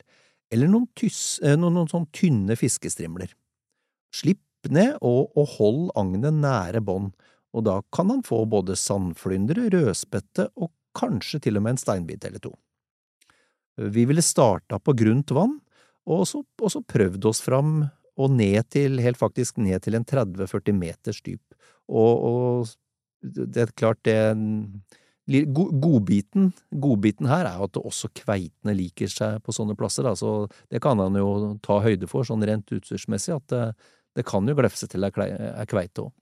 eller 0.53 0.69
noen, 0.69 0.85
tyss, 0.95 1.39
eh, 1.43 1.57
noen, 1.59 1.79
noen 1.79 1.89
sånn 1.91 2.07
tynne 2.15 2.55
fiskestrimler. 2.59 3.31
Slipp 4.15 4.69
ned 4.71 4.99
og, 5.01 5.33
og 5.37 5.57
hold 5.57 5.81
agnet 5.99 6.37
nære 6.37 6.83
bånd, 6.85 7.11
og 7.55 7.65
da 7.67 7.79
kan 7.95 8.11
han 8.13 8.23
få 8.27 8.43
både 8.49 8.77
sandflyndre, 8.79 9.69
rødspette 9.73 10.49
og 10.55 10.71
kanskje 10.97 11.41
til 11.47 11.59
og 11.59 11.65
med 11.65 11.75
en 11.75 11.81
steinbit 11.81 12.27
eller 12.27 12.43
to. 12.43 12.53
Vi 13.77 14.05
ville 14.09 14.23
starta 14.25 14.79
på 14.81 14.95
grunt 14.97 15.31
vann, 15.35 15.59
og 16.07 16.23
så, 16.29 16.41
og 16.41 16.71
så 16.71 16.81
prøvd 16.81 17.27
oss 17.29 17.43
fram 17.43 17.81
og 18.17 18.33
ned 18.33 18.69
til, 18.73 18.97
helt 19.03 19.19
faktisk 19.19 19.59
ned 19.61 19.83
til 19.85 19.97
en 19.97 20.05
30–40 20.07 20.77
meters 20.77 21.19
dyp. 21.21 21.43
Og, 21.87 22.23
og, 22.29 22.71
det 23.21 23.67
er 23.67 23.75
klart 23.77 24.01
det 24.07 24.17
Godbiten, 25.27 26.53
godbiten 26.71 27.27
her 27.27 27.49
er 27.49 27.57
jo 27.59 27.65
at 27.67 27.79
også 27.81 28.07
kveitene 28.15 28.71
liker 28.77 29.11
seg 29.11 29.41
på 29.43 29.51
sånne 29.51 29.75
plasser, 29.75 30.07
da, 30.07 30.13
så 30.15 30.45
det 30.71 30.79
kan 30.83 31.01
han 31.03 31.17
jo 31.19 31.57
ta 31.65 31.81
høyde 31.83 32.07
for 32.07 32.23
sånn 32.23 32.45
rent 32.47 32.71
utstyrsmessig, 32.71 33.35
at 33.35 33.51
det, 33.51 33.63
det 34.15 34.23
kan 34.29 34.47
jo 34.47 34.55
glefse 34.55 34.87
til 34.87 35.03
ei 35.03 35.11
kveite 35.11 36.05
òg. 36.05 36.13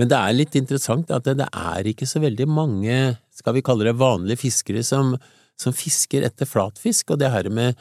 Men 0.00 0.08
det 0.08 0.16
er 0.16 0.36
litt 0.36 0.56
interessant 0.56 1.10
at 1.12 1.26
det, 1.26 1.36
det, 1.42 1.48
er 1.52 1.90
ikke 1.90 2.08
så 2.08 2.22
veldig 2.22 2.46
mange, 2.48 2.96
skal 3.34 3.56
vi 3.58 3.64
kalle 3.66 3.90
det 3.90 3.98
vanlige 4.00 4.46
fiskere, 4.46 4.84
som, 4.86 5.12
som 5.58 5.74
fisker 5.76 6.26
etter 6.26 6.48
flatfisk, 6.48 7.14
og 7.14 7.22
det 7.22 7.32
her 7.34 7.50
med 7.52 7.78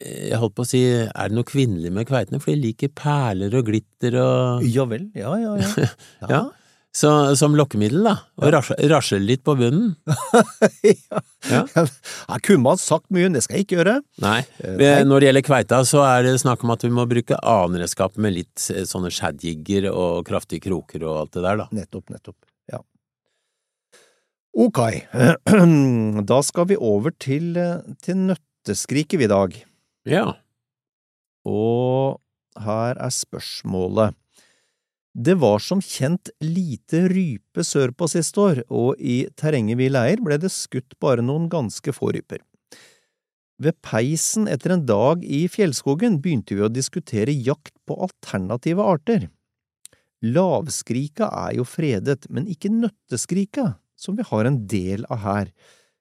jeg 0.00 0.38
holdt 0.40 0.54
på 0.56 0.64
å 0.64 0.68
si, 0.68 0.80
er 0.88 1.28
det 1.28 1.36
noe 1.36 1.44
kvinnelig 1.44 1.90
med 1.92 2.08
kveitene, 2.08 2.40
for 2.40 2.54
de 2.54 2.62
liker 2.62 2.88
perler 2.96 3.52
og 3.58 3.66
glitter 3.68 4.16
og 4.16 4.64
Ja 4.64 4.86
vel, 4.88 5.10
ja, 5.12 5.34
ja, 5.36 5.58
ja. 5.60 5.68
ja. 6.22 6.30
ja. 6.30 6.40
Så, 6.90 7.10
som 7.38 7.54
lokkemiddel, 7.54 8.02
da, 8.02 8.16
og 8.40 8.50
ja. 8.50 8.60
rasle 8.90 9.20
litt 9.22 9.44
på 9.46 9.54
bunnen. 9.54 9.92
ja. 11.52 11.60
ja. 11.76 11.84
Kunne 12.42 12.72
ha 12.72 12.80
sagt 12.82 13.06
mye, 13.14 13.28
det 13.30 13.44
skal 13.44 13.60
jeg 13.60 13.68
ikke 13.68 13.78
gjøre. 13.78 13.94
Nei. 14.24 14.40
Nei. 14.64 14.88
Når 15.06 15.22
det 15.22 15.28
gjelder 15.28 15.46
kveita, 15.46 15.80
så 15.86 16.02
er 16.08 16.26
det 16.26 16.34
snakk 16.42 16.64
om 16.66 16.74
at 16.74 16.82
vi 16.82 16.90
må 16.96 17.06
bruke 17.10 17.38
annen 17.38 17.84
redskap 17.84 18.18
med 18.18 18.34
litt 18.40 18.66
eh, 18.74 18.82
sånne 18.90 19.12
shadjigger 19.14 19.86
og 19.92 20.26
kraftige 20.26 20.66
kroker 20.66 21.06
og 21.06 21.20
alt 21.22 21.38
det 21.38 21.44
der, 21.46 21.62
da. 21.62 21.68
Nettopp, 21.78 22.10
nettopp. 22.10 22.40
Ok, 24.50 24.80
da 26.30 26.40
skal 26.42 26.66
vi 26.72 26.76
over 26.76 27.14
til, 27.22 27.52
eh, 27.56 27.84
til 28.02 28.24
nøtteskriket 28.30 29.22
i 29.22 29.30
dag. 29.30 29.54
Ja. 30.10 30.24
Og 31.46 32.18
her 32.58 32.98
er 32.98 33.14
spørsmålet. 33.14 34.16
Det 35.14 35.36
var 35.42 35.58
som 35.62 35.80
kjent 35.82 36.30
lite 36.42 37.08
rype 37.10 37.64
sørpå 37.66 38.06
sist 38.10 38.36
år, 38.38 38.62
og 38.70 38.98
i 38.98 39.24
terrenget 39.38 39.78
vi 39.78 39.90
leier 39.90 40.22
ble 40.22 40.38
det 40.38 40.52
skutt 40.54 40.94
bare 41.02 41.22
noen 41.22 41.48
ganske 41.50 41.94
få 41.94 42.12
ryper. 42.14 42.42
Ved 43.60 43.76
peisen 43.84 44.48
etter 44.48 44.74
en 44.74 44.86
dag 44.88 45.22
i 45.26 45.44
fjellskogen 45.50 46.20
begynte 46.22 46.56
vi 46.56 46.64
å 46.64 46.72
diskutere 46.72 47.34
jakt 47.34 47.74
på 47.86 47.98
alternative 48.06 48.86
arter. 48.86 49.28
Lavskrika 50.24 51.28
er 51.48 51.58
jo 51.58 51.66
fredet, 51.68 52.24
men 52.30 52.48
ikke 52.48 52.72
nøtteskrika, 52.72 53.74
som 54.00 54.16
vi 54.18 54.26
har 54.26 54.48
en 54.48 54.62
del 54.70 55.06
av 55.12 55.22
her. 55.24 55.52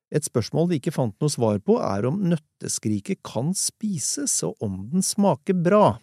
Et 0.09 0.25
spørsmål 0.25 0.71
vi 0.71 0.79
ikke 0.79 0.95
fant 0.95 1.13
noe 1.21 1.31
svar 1.31 1.59
på, 1.61 1.77
er 1.83 2.07
om 2.09 2.21
nøtteskriket 2.31 3.21
kan 3.27 3.53
spises, 3.57 4.39
og 4.47 4.57
om 4.65 4.81
den 4.89 5.05
smaker 5.05 5.57
bra. 5.57 5.99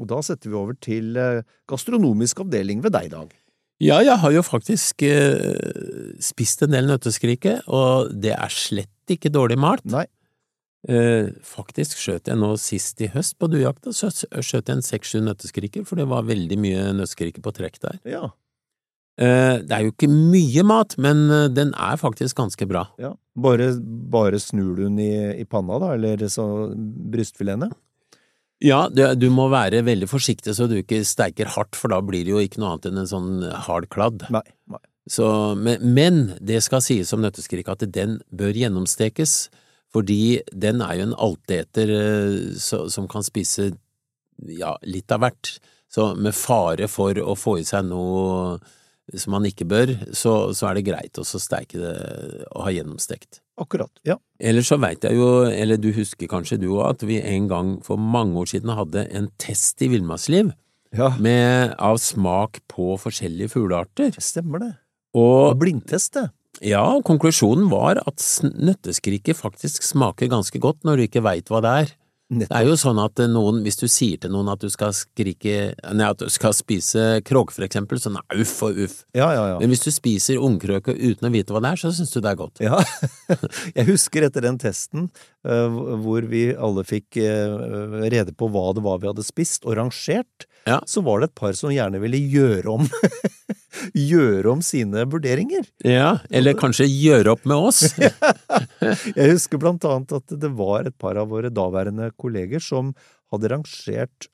Og 0.00 0.08
da 0.08 0.20
setter 0.24 0.52
vi 0.52 0.58
over 0.58 0.78
til 0.78 1.16
eh, 1.20 1.42
gastronomisk 1.70 2.44
avdeling 2.44 2.84
ved 2.84 2.94
deg, 2.94 3.10
Dag. 3.12 3.32
Ja, 3.82 3.98
jeg 4.04 4.14
har 4.22 4.30
jo 4.30 4.44
faktisk 4.46 5.02
eh, 5.02 6.18
spist 6.22 6.62
en 6.62 6.74
del 6.74 6.86
nøtteskrike, 6.86 7.58
og 7.66 8.12
det 8.14 8.36
er 8.36 8.52
slett 8.54 9.10
ikke 9.10 9.32
dårlig 9.34 9.58
malt. 9.58 9.84
Nei. 9.90 10.06
Eh, 10.90 11.30
faktisk 11.46 11.98
skjøt 11.98 12.30
jeg 12.30 12.38
nå 12.38 12.54
sist 12.58 13.02
i 13.02 13.10
høst 13.10 13.36
på 13.38 13.48
duejakta, 13.50 13.90
så 13.94 14.10
skjøt 14.10 14.70
jeg 14.70 14.76
en 14.76 14.86
seks–sju 14.86 15.20
nøtteskriker, 15.26 15.86
for 15.86 15.98
det 15.98 16.06
var 16.10 16.26
veldig 16.30 16.58
mye 16.62 16.86
nøtteskriker 16.98 17.42
på 17.42 17.54
trekk 17.58 17.82
der. 17.82 17.98
Ja. 18.06 18.30
Eh, 19.20 19.60
det 19.60 19.76
er 19.76 19.84
jo 19.84 19.92
ikke 19.92 20.08
mye 20.08 20.64
mat, 20.64 20.96
men 21.02 21.26
eh, 21.28 21.48
den 21.52 21.74
er 21.76 22.00
faktisk 22.00 22.38
ganske 22.38 22.66
bra. 22.68 22.86
Ja. 23.00 23.12
Bare, 23.36 23.72
bare 24.12 24.40
snur 24.40 24.76
du 24.78 24.86
den 24.86 25.00
i, 25.02 25.12
i 25.42 25.44
panna, 25.48 25.78
da, 25.82 25.92
eller 25.98 26.22
så 26.32 26.46
brystfiletene? 27.12 27.68
Ja, 28.62 28.86
du, 28.88 29.02
du, 29.18 29.26
må 29.34 29.48
være 29.50 29.82
veldig 29.84 30.06
forsiktig 30.06 30.54
så 30.54 30.68
du 30.70 30.76
ikke 30.78 31.02
steiker 31.06 31.50
hardt, 31.50 31.76
for 31.76 31.92
da 31.92 31.98
blir 32.04 32.24
det 32.24 32.32
jo 32.32 32.42
ikke 32.42 32.62
noe 32.62 32.76
annet 32.76 32.88
enn 32.88 33.02
en 33.02 33.10
sånn 33.10 33.30
hard 33.66 33.88
kladd. 33.92 34.24
Nei, 34.32 34.44
nei. 34.70 34.82
Så, 35.10 35.26
men, 35.58 35.82
men, 35.82 36.20
det 36.38 36.60
skal 36.62 36.82
sies 36.84 37.10
om 37.12 37.24
nøtteskrik 37.24 37.66
at 37.72 37.82
den 37.90 38.20
bør 38.30 38.54
gjennomstekes, 38.54 39.50
fordi 39.92 40.40
den 40.54 40.80
er 40.84 41.00
jo 41.00 41.08
en 41.08 41.16
alteter 41.26 41.90
eh, 41.96 42.36
som 42.62 43.08
kan 43.10 43.26
spise 43.26 43.72
ja, 44.48 44.76
litt 44.86 45.12
av 45.12 45.24
hvert. 45.26 45.56
Så 45.92 46.12
med 46.16 46.32
fare 46.38 46.86
for 46.88 47.18
å 47.20 47.34
få 47.36 47.58
i 47.60 47.66
seg 47.68 47.90
noe 47.90 48.62
som 49.20 49.34
man 49.36 49.46
ikke 49.48 49.66
bør, 49.68 49.92
så, 50.16 50.52
så 50.56 50.70
er 50.70 50.78
det 50.78 50.86
greit 50.88 51.20
å 51.20 51.24
steike 51.26 51.80
det 51.80 51.92
og 52.50 52.66
ha 52.66 52.72
gjennomstekt. 52.74 53.40
Akkurat, 53.60 53.92
ja. 54.08 54.16
Eller 54.40 54.64
så 54.64 54.78
veit 54.80 55.04
jeg 55.04 55.18
jo, 55.18 55.44
eller 55.46 55.80
du 55.80 55.90
husker 55.94 56.30
kanskje 56.30 56.60
du 56.62 56.70
òg, 56.72 56.84
at 56.94 57.06
vi 57.06 57.20
en 57.20 57.48
gang 57.50 57.72
for 57.84 58.00
mange 58.00 58.38
år 58.40 58.52
siden 58.54 58.72
hadde 58.74 59.06
en 59.12 59.28
test 59.42 59.82
i 59.84 59.90
Villmarksliv 59.92 60.54
ja. 60.96 61.10
av 61.78 62.00
smak 62.00 62.62
på 62.72 62.96
forskjellige 63.00 63.52
fuglearter. 63.54 64.16
Stemmer 64.22 64.64
det. 64.64 64.72
Og, 65.18 65.58
blindtest, 65.60 66.16
det. 66.16 66.30
Ja, 66.64 66.84
konklusjonen 67.04 67.70
var 67.72 68.00
at 68.02 68.22
nøtteskriket 68.42 69.38
faktisk 69.38 69.84
smaker 69.86 70.30
ganske 70.30 70.60
godt 70.62 70.84
når 70.86 70.98
du 70.98 71.04
ikke 71.06 71.24
veit 71.24 71.52
hva 71.52 71.62
det 71.64 71.72
er. 71.82 71.92
Nettopp. 72.32 72.48
Det 72.48 72.58
er 72.58 72.68
jo 72.70 72.76
sånn 72.80 73.00
at 73.02 73.20
noen, 73.28 73.60
hvis 73.66 73.76
du 73.80 73.84
sier 73.92 74.20
til 74.22 74.32
noen 74.32 74.48
at 74.52 74.62
du 74.62 74.70
skal 74.72 74.94
skrike 74.96 75.56
Nei, 75.92 76.06
at 76.08 76.22
du 76.22 76.30
skal 76.32 76.54
spise 76.56 77.20
kråke, 77.28 77.52
for 77.52 77.66
eksempel, 77.66 78.00
sånn 78.00 78.16
uff 78.16 78.54
og 78.64 78.80
uff. 78.86 79.02
Ja, 79.16 79.28
ja, 79.36 79.44
ja. 79.52 79.58
Men 79.60 79.72
hvis 79.72 79.84
du 79.84 79.90
spiser 79.92 80.40
ungkrøke 80.40 80.94
uten 80.96 81.28
å 81.28 81.32
vite 81.34 81.52
hva 81.52 81.60
det 81.64 81.74
er, 81.74 81.82
så 81.82 81.92
syns 81.92 82.14
du 82.14 82.20
det 82.22 82.32
er 82.32 82.40
godt. 82.40 82.62
Ja, 82.64 82.80
jeg 83.76 83.88
husker 83.90 84.24
etter 84.28 84.46
den 84.46 84.60
testen 84.62 85.10
hvor 85.42 86.22
vi 86.30 86.44
alle 86.54 86.84
fikk 86.86 87.18
rede 87.18 88.34
på 88.38 88.48
hva 88.54 88.68
det 88.76 88.84
var 88.84 89.00
vi 89.02 89.10
hadde 89.10 89.26
spist, 89.26 89.66
og 89.66 89.76
rangert, 89.80 90.46
så 90.86 91.02
var 91.04 91.20
det 91.20 91.32
et 91.32 91.38
par 91.40 91.56
som 91.58 91.72
gjerne 91.74 92.00
ville 92.02 92.20
gjøre 92.32 92.78
om 92.78 92.86
gjøre 93.96 94.52
om 94.52 94.62
sine 94.64 95.06
vurderinger. 95.10 95.64
Ja, 95.86 96.16
eller 96.30 96.56
kanskje 96.58 96.88
gjøre 96.88 97.36
opp 97.36 97.46
med 97.48 97.70
oss. 97.70 97.82
jeg 99.18 99.30
husker 99.32 99.60
blant 99.62 99.84
annet 99.88 100.14
at 100.18 100.36
det 100.42 100.52
var 100.58 100.88
et 100.88 100.98
par 101.00 101.20
av 101.20 101.32
våre 101.32 101.52
daværende 101.52 102.10
kolleger 102.20 102.62
som 102.62 102.92
hadde 103.32 103.52
rangert 103.54 104.28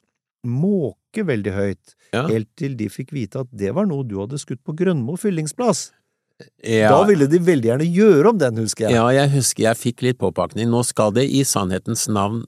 måke 0.46 1.24
veldig 1.26 1.52
høyt, 1.54 1.94
ja. 2.14 2.24
helt 2.28 2.50
til 2.58 2.76
de 2.78 2.88
fikk 2.92 3.12
vite 3.14 3.42
at 3.42 3.50
det 3.50 3.72
var 3.76 3.88
noe 3.90 4.06
du 4.06 4.18
hadde 4.20 4.38
skutt 4.40 4.62
på 4.66 4.74
Grønmo 4.78 5.16
fyllingsplass. 5.18 5.88
Ja. 6.62 6.92
Da 6.94 7.02
ville 7.08 7.26
de 7.26 7.40
veldig 7.42 7.66
gjerne 7.72 7.88
gjøre 7.90 8.30
om 8.30 8.38
den, 8.38 8.60
husker 8.62 8.86
jeg. 8.86 8.94
Ja, 8.94 9.08
jeg 9.14 9.32
husker 9.32 9.64
jeg 9.64 9.80
fikk 9.80 10.04
litt 10.06 10.20
påpakning. 10.22 10.70
Nå 10.70 10.84
skal 10.86 11.10
det 11.16 11.26
i 11.26 11.42
sannhetens 11.46 12.06
navn 12.10 12.44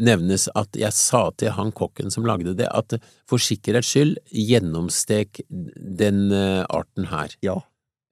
nevnes 0.00 0.48
at 0.58 0.76
jeg 0.78 0.94
sa 0.96 1.28
til 1.38 1.54
han 1.56 1.72
kokken 1.76 2.12
som 2.12 2.26
lagde 2.28 2.54
det, 2.58 2.68
at 2.68 2.96
for 3.28 3.42
sikkerhets 3.42 3.92
skyld, 3.92 4.16
gjennomstek 4.30 5.42
den 5.50 6.28
uh, 6.32 6.64
arten 6.68 7.10
her. 7.12 7.36
Ja. 7.44 7.60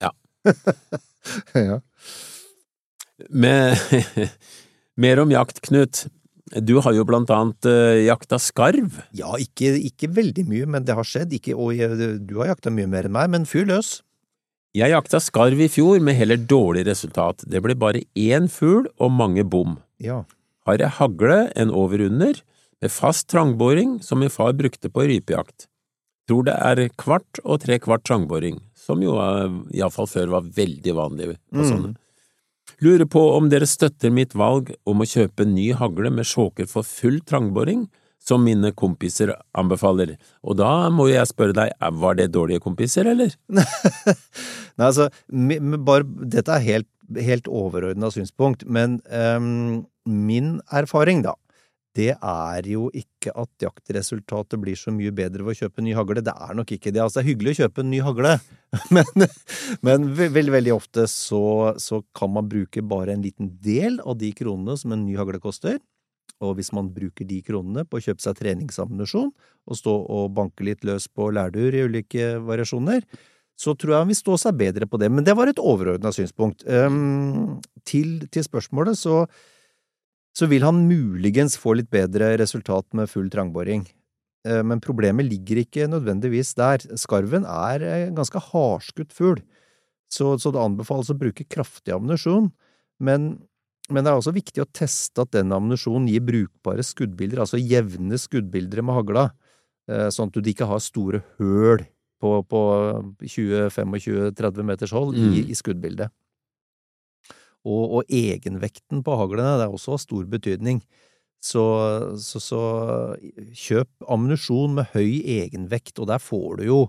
Ja. 0.05 0.13
ja. 1.69 1.81
Med, 3.29 3.77
mer 5.03 5.25
om 5.25 5.35
jakt, 5.35 5.63
Knut. 5.67 6.07
Du 6.65 6.79
har 6.81 6.95
jo 6.97 7.05
blant 7.05 7.29
annet 7.35 7.69
uh, 7.69 7.99
jakta 8.07 8.39
skarv. 8.41 9.03
Ja, 9.17 9.35
ikke, 9.41 9.75
ikke, 9.91 10.13
veldig 10.17 10.47
mye, 10.49 10.69
men 10.77 10.87
det 10.89 10.97
har 10.97 11.07
skjedd. 11.07 11.35
Ikke, 11.37 11.57
og 11.59 11.75
jeg, 11.77 11.99
du 12.25 12.39
har 12.41 12.55
jakta 12.55 12.73
mye 12.73 12.89
mer 12.89 13.09
enn 13.09 13.17
meg, 13.17 13.33
men 13.35 13.49
fyr 13.49 13.69
løs. 13.69 13.99
Jeg 14.77 14.93
jakta 14.93 15.21
skarv 15.21 15.61
i 15.65 15.69
fjor 15.73 16.01
med 16.05 16.17
heller 16.17 16.41
dårlig 16.41 16.85
resultat. 16.87 17.45
Det 17.49 17.61
ble 17.65 17.77
bare 17.77 18.05
én 18.17 18.49
fugl 18.53 18.87
og 19.01 19.15
mange 19.17 19.45
bom. 19.49 19.79
Ja 19.99 20.23
har 20.69 20.83
jeg 20.83 20.97
hagle 21.01 21.41
en 21.57 21.73
over-under 21.73 22.43
med 22.83 22.93
fast 22.93 23.29
trangboring 23.33 23.99
som 24.05 24.21
min 24.23 24.33
far 24.33 24.55
brukte 24.59 24.91
på 24.93 25.07
rypejakt. 25.09 25.67
Tror 26.29 26.45
det 26.45 26.57
er 26.61 26.91
kvart 27.01 27.41
og 27.45 27.63
tre 27.65 27.79
kvart 27.81 28.05
trangboring, 28.05 28.61
som 28.77 29.01
jo 29.03 29.17
iallfall 29.73 30.11
før 30.11 30.35
var 30.37 30.51
veldig 30.59 30.95
vanlig 30.99 31.31
på 31.33 31.63
mm. 31.63 31.71
sånne. 31.71 31.95
Lurer 32.85 33.09
på 33.11 33.23
om 33.35 33.49
dere 33.51 33.67
støtter 33.67 34.13
mitt 34.15 34.37
valg 34.39 34.75
om 34.87 35.01
å 35.01 35.09
kjøpe 35.09 35.49
ny 35.49 35.71
hagle 35.79 36.13
med 36.15 36.29
sjåker 36.29 36.69
for 36.71 36.87
full 36.87 37.19
trangboring, 37.27 37.87
som 38.23 38.45
mine 38.45 38.73
kompiser 38.77 39.33
anbefaler, 39.57 40.17
og 40.43 40.59
da 40.61 40.89
må 40.93 41.09
jeg 41.11 41.31
spørre 41.31 41.57
deg, 41.57 41.75
var 42.03 42.19
det 42.19 42.31
dårlige 42.35 42.63
kompiser, 42.65 43.09
eller? 43.09 43.33
Nei, 43.49 44.87
altså, 44.91 45.09
bare, 45.87 46.07
dette 46.29 46.55
er 46.55 46.67
helt, 46.67 46.91
helt 47.17 47.49
overordna 47.49 48.11
synspunkt, 48.13 48.67
men 48.69 48.99
um, 49.09 49.87
min 50.05 50.59
erfaring, 50.75 51.23
da, 51.25 51.37
det 51.99 52.13
er 52.15 52.67
jo 52.69 52.89
ikke 52.95 53.33
at 53.35 53.65
jaktresultatet 53.65 54.61
blir 54.63 54.79
så 54.79 54.93
mye 54.95 55.11
bedre 55.15 55.43
ved 55.43 55.57
å 55.57 55.59
kjøpe 55.65 55.83
ny 55.83 55.95
hagle. 55.97 56.23
Det 56.23 56.35
er 56.35 56.55
nok 56.55 56.73
ikke 56.77 56.93
det. 56.93 57.01
Altså, 57.03 57.19
det 57.19 57.25
er 57.25 57.31
hyggelig 57.33 57.55
å 57.55 57.59
kjøpe 57.63 57.83
en 57.83 57.91
ny 57.91 58.01
hagle, 58.05 58.35
men, 58.95 59.27
men 59.87 60.09
veldig, 60.19 60.55
veldig 60.55 60.75
ofte 60.77 61.09
så, 61.11 61.43
så, 61.83 62.03
kan 62.15 62.35
man 62.37 62.51
bruke 62.51 62.85
bare 62.87 63.17
en 63.17 63.25
liten 63.25 63.51
del 63.65 63.99
av 64.05 64.19
de 64.21 64.31
kronene 64.37 64.77
som 64.79 64.95
en 64.95 65.07
ny 65.07 65.17
hagle 65.19 65.41
koster. 65.43 65.81
Og 66.45 66.55
hvis 66.59 66.71
man 66.77 66.91
bruker 66.95 67.27
de 67.27 67.41
kronene 67.43 67.85
på 67.89 67.99
å 67.99 68.05
kjøpe 68.05 68.23
seg 68.23 68.39
treningsammunisjon 68.39 69.33
og 69.33 69.79
stå 69.79 69.95
og 70.15 70.31
banke 70.37 70.67
litt 70.67 70.87
løs 70.87 71.09
på 71.11 71.33
lærduer 71.35 71.75
i 71.75 71.85
ulike 71.89 72.37
variasjoner, 72.47 73.03
så 73.59 73.75
tror 73.75 73.93
jeg 73.93 74.05
han 74.05 74.11
vil 74.13 74.21
stå 74.21 74.37
seg 74.39 74.59
bedre 74.61 74.87
på 74.87 75.01
det. 75.03 75.11
Men 75.11 75.27
det 75.27 75.35
var 75.35 75.51
et 75.51 75.59
overordna 75.59 76.13
synspunkt. 76.15 76.63
Um, 76.71 77.59
til, 77.89 78.21
til, 78.31 78.47
spørsmålet 78.47 79.01
så, 79.01 79.25
så 80.37 80.47
vil 80.51 80.63
han 80.63 80.85
muligens 80.87 81.59
få 81.59 81.75
litt 81.81 81.91
bedre 81.91 82.37
resultat 82.39 82.87
med 82.95 83.11
full 83.11 83.27
trangboring. 83.33 83.83
Uh, 84.47 84.63
men 84.63 84.83
problemet 84.85 85.27
ligger 85.27 85.65
ikke 85.65 85.91
nødvendigvis 85.91 86.55
der. 86.61 86.87
Skarven 87.03 87.49
er 87.51 87.83
en 87.83 88.15
ganske 88.21 88.45
hardskutt 88.53 89.11
fugl, 89.17 89.43
så, 90.09 90.37
så, 90.39 90.55
det 90.55 90.63
anbefales 90.63 91.11
å 91.11 91.19
bruke 91.19 91.49
kraftig 91.51 91.97
ammunisjon. 91.97 92.53
Men 93.03 93.33
men 93.89 94.05
det 94.05 94.11
er 94.11 94.21
også 94.21 94.35
viktig 94.37 94.63
å 94.63 94.69
teste 94.75 95.25
at 95.25 95.33
den 95.33 95.53
ammunisjonen 95.55 96.09
gir 96.13 96.25
brukbare 96.25 96.85
skuddbilder, 96.85 97.41
altså 97.45 97.61
jevne 97.61 98.19
skuddbilder 98.21 98.85
med 98.85 98.99
hagla, 98.99 99.25
eh, 99.89 100.09
sånn 100.13 100.29
at 100.29 100.37
du 100.37 100.51
ikke 100.53 100.69
har 100.69 100.83
store 100.85 101.23
høl 101.39 101.87
på, 102.21 102.35
på 102.51 102.63
20-25-30 103.23 104.69
meters 104.69 104.93
hold 104.93 105.17
mm. 105.17 105.33
i, 105.33 105.43
i, 105.49 105.57
skuddbildet. 105.57 106.13
Og, 107.65 107.83
og, 107.99 108.13
egenvekten 108.13 109.03
på 109.05 109.17
haglene 109.21 109.57
det 109.59 109.67
er 109.67 109.75
også 109.75 109.97
av 109.97 110.05
stor 110.05 110.29
betydning. 110.31 110.83
Så, 111.41 111.65
så, 112.19 112.41
så 112.43 112.63
kjøp 113.55 114.09
ammunisjon 114.11 114.75
med 114.81 114.89
høy 114.93 115.21
egenvekt, 115.39 115.97
og 116.03 116.11
der 116.11 116.21
får 116.21 116.59
du 116.59 116.65
jo 116.67 116.81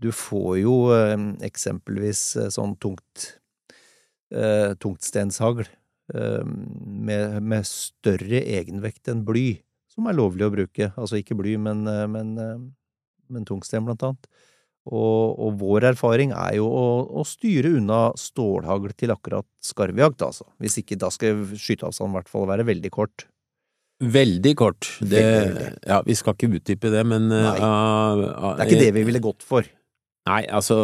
Du 0.00 0.08
får 0.16 0.54
jo 0.58 0.74
eh, 0.94 1.16
eksempelvis 1.44 2.22
eh, 2.40 2.48
sånn 2.50 2.72
tungt 2.80 3.26
eh, 4.32 4.72
tungtstenshagl 4.80 5.68
Eh, 5.68 5.89
med, 6.10 7.40
med, 7.42 7.66
større 7.68 8.42
egenvekt 8.42 9.10
enn 9.12 9.24
bly, 9.26 9.60
som 9.90 10.08
er 10.08 10.18
lovlig 10.18 10.46
å 10.46 10.52
bruke. 10.54 10.92
Altså 10.98 11.20
ikke 11.20 11.36
bly, 11.38 11.56
men, 11.60 11.82
eh, 11.90 12.06
men, 12.10 12.36
eh, 12.38 12.62
men 13.30 13.48
tungsten, 13.48 13.84
blant 13.86 14.02
annet. 14.06 14.30
Og, 14.90 15.36
og, 15.36 15.58
vår 15.60 15.90
erfaring 15.90 16.32
er 16.32 16.56
jo 16.56 16.66
å, 16.66 16.86
å 17.20 17.24
styre 17.28 17.74
unna 17.76 18.14
stålhagl 18.18 18.94
til 18.98 19.12
akkurat 19.12 19.46
skarvjakt, 19.62 20.24
altså. 20.24 20.48
Hvis 20.62 20.80
ikke, 20.80 20.98
da 20.98 21.10
skal 21.12 21.44
skyteavstanden 21.52 22.14
i 22.14 22.18
hvert 22.18 22.32
fall 22.32 22.48
være 22.48 22.64
veldig 22.70 22.92
kort. 22.94 23.26
Veldig 24.00 24.54
kort. 24.56 24.88
Det, 25.04 25.20
ja, 25.84 26.00
vi 26.06 26.16
skal 26.16 26.32
ikke 26.32 26.48
utdype 26.56 26.90
det, 26.94 27.04
men 27.04 27.28
Nei. 27.28 27.58
Uh, 27.60 28.24
uh, 28.32 28.54
det 28.56 28.64
er 28.64 28.70
ikke 28.70 28.86
det 28.86 28.94
vi 28.96 29.04
ville 29.10 29.20
gått 29.22 29.44
for. 29.44 29.68
Nei, 30.30 30.42
altså, 30.48 30.78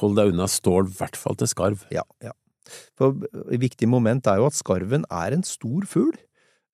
hold 0.00 0.18
deg 0.18 0.34
unna 0.34 0.48
stål, 0.50 0.90
i 0.92 0.98
hvert 1.00 1.16
fall 1.16 1.40
til 1.40 1.48
skarv. 1.48 1.86
Ja, 1.94 2.04
ja. 2.24 2.36
For 2.98 3.16
et 3.46 3.62
viktig 3.62 3.88
moment 3.90 4.26
er 4.30 4.40
jo 4.40 4.48
at 4.48 4.58
skarven 4.58 5.06
er 5.12 5.36
en 5.36 5.44
stor 5.46 5.86
fugl, 5.90 6.16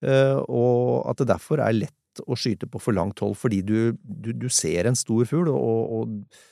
eh, 0.04 0.38
og 0.46 1.02
at 1.10 1.22
det 1.22 1.30
derfor 1.32 1.62
er 1.62 1.78
lett 1.84 2.24
å 2.28 2.36
skyte 2.36 2.68
på 2.68 2.80
for 2.82 2.96
langt 2.96 3.22
hold, 3.24 3.36
fordi 3.40 3.62
du, 3.64 3.76
du, 4.02 4.32
du 4.36 4.48
ser 4.52 4.88
en 4.88 4.98
stor 4.98 5.24
fugl, 5.28 5.48
og, 5.52 5.94
og, 5.96 6.42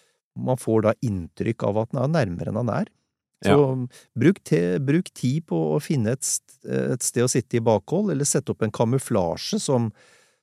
man 0.41 0.57
får 0.57 0.85
da 0.87 0.93
inntrykk 1.05 1.65
av 1.67 1.81
at 1.83 1.91
den 1.91 2.01
er 2.01 2.13
nærmere 2.15 2.53
enn 2.53 2.59
han 2.61 2.71
er. 2.73 2.91
Så 3.43 3.57
ja. 3.57 4.01
bruk, 4.21 4.39
te, 4.47 4.61
bruk, 4.85 5.09
tid 5.17 5.47
på 5.51 5.59
å 5.75 5.81
finne 5.83 6.15
et, 6.15 6.29
et, 6.69 7.03
sted 7.03 7.25
å 7.25 7.31
sitte 7.31 7.59
i 7.59 7.65
bakhold, 7.65 8.13
eller 8.13 8.29
sette 8.29 8.55
opp 8.55 8.63
en 8.65 8.73
kamuflasje 8.73 9.59
som, 9.61 9.89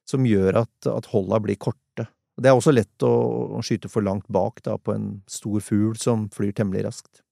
som 0.05 0.25
gjør 0.27 0.63
at, 0.65 0.89
at 0.91 1.07
holda 1.13 1.39
blir 1.45 1.57
korte. 1.61 2.07
Det 2.37 2.51
er 2.51 2.57
også 2.57 2.73
lett 2.75 3.05
å, 3.05 3.13
å 3.57 3.63
skyte 3.65 3.89
for 3.89 4.05
langt 4.05 4.27
bak 4.33 4.59
da, 4.65 4.75
på 4.77 4.93
en 4.93 5.07
stor 5.29 5.63
fugl 5.63 5.95
som 6.01 6.27
flyr 6.35 6.51
temmelig 6.57 6.83
raskt. 6.89 7.23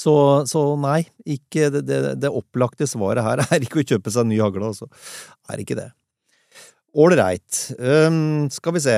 Så, 0.00 0.14
så 0.48 0.62
nei, 0.80 1.02
ikke 1.28 1.68
det, 1.74 1.82
det, 1.88 1.98
det, 2.22 2.30
opplagte 2.32 2.88
svaret 2.88 3.24
her 3.26 3.42
er 3.50 3.66
ikke 3.66 3.82
å 3.82 3.88
kjøpe 3.92 4.12
seg 4.14 4.28
ny 4.30 4.38
hagle, 4.40 4.70
altså. 4.72 4.88
Er 5.52 5.60
ikke 5.60 5.76
det. 5.78 5.90
Ålreit, 6.96 7.58
um, 7.78 8.48
skal 8.50 8.74
vi 8.74 8.82
se. 8.82 8.96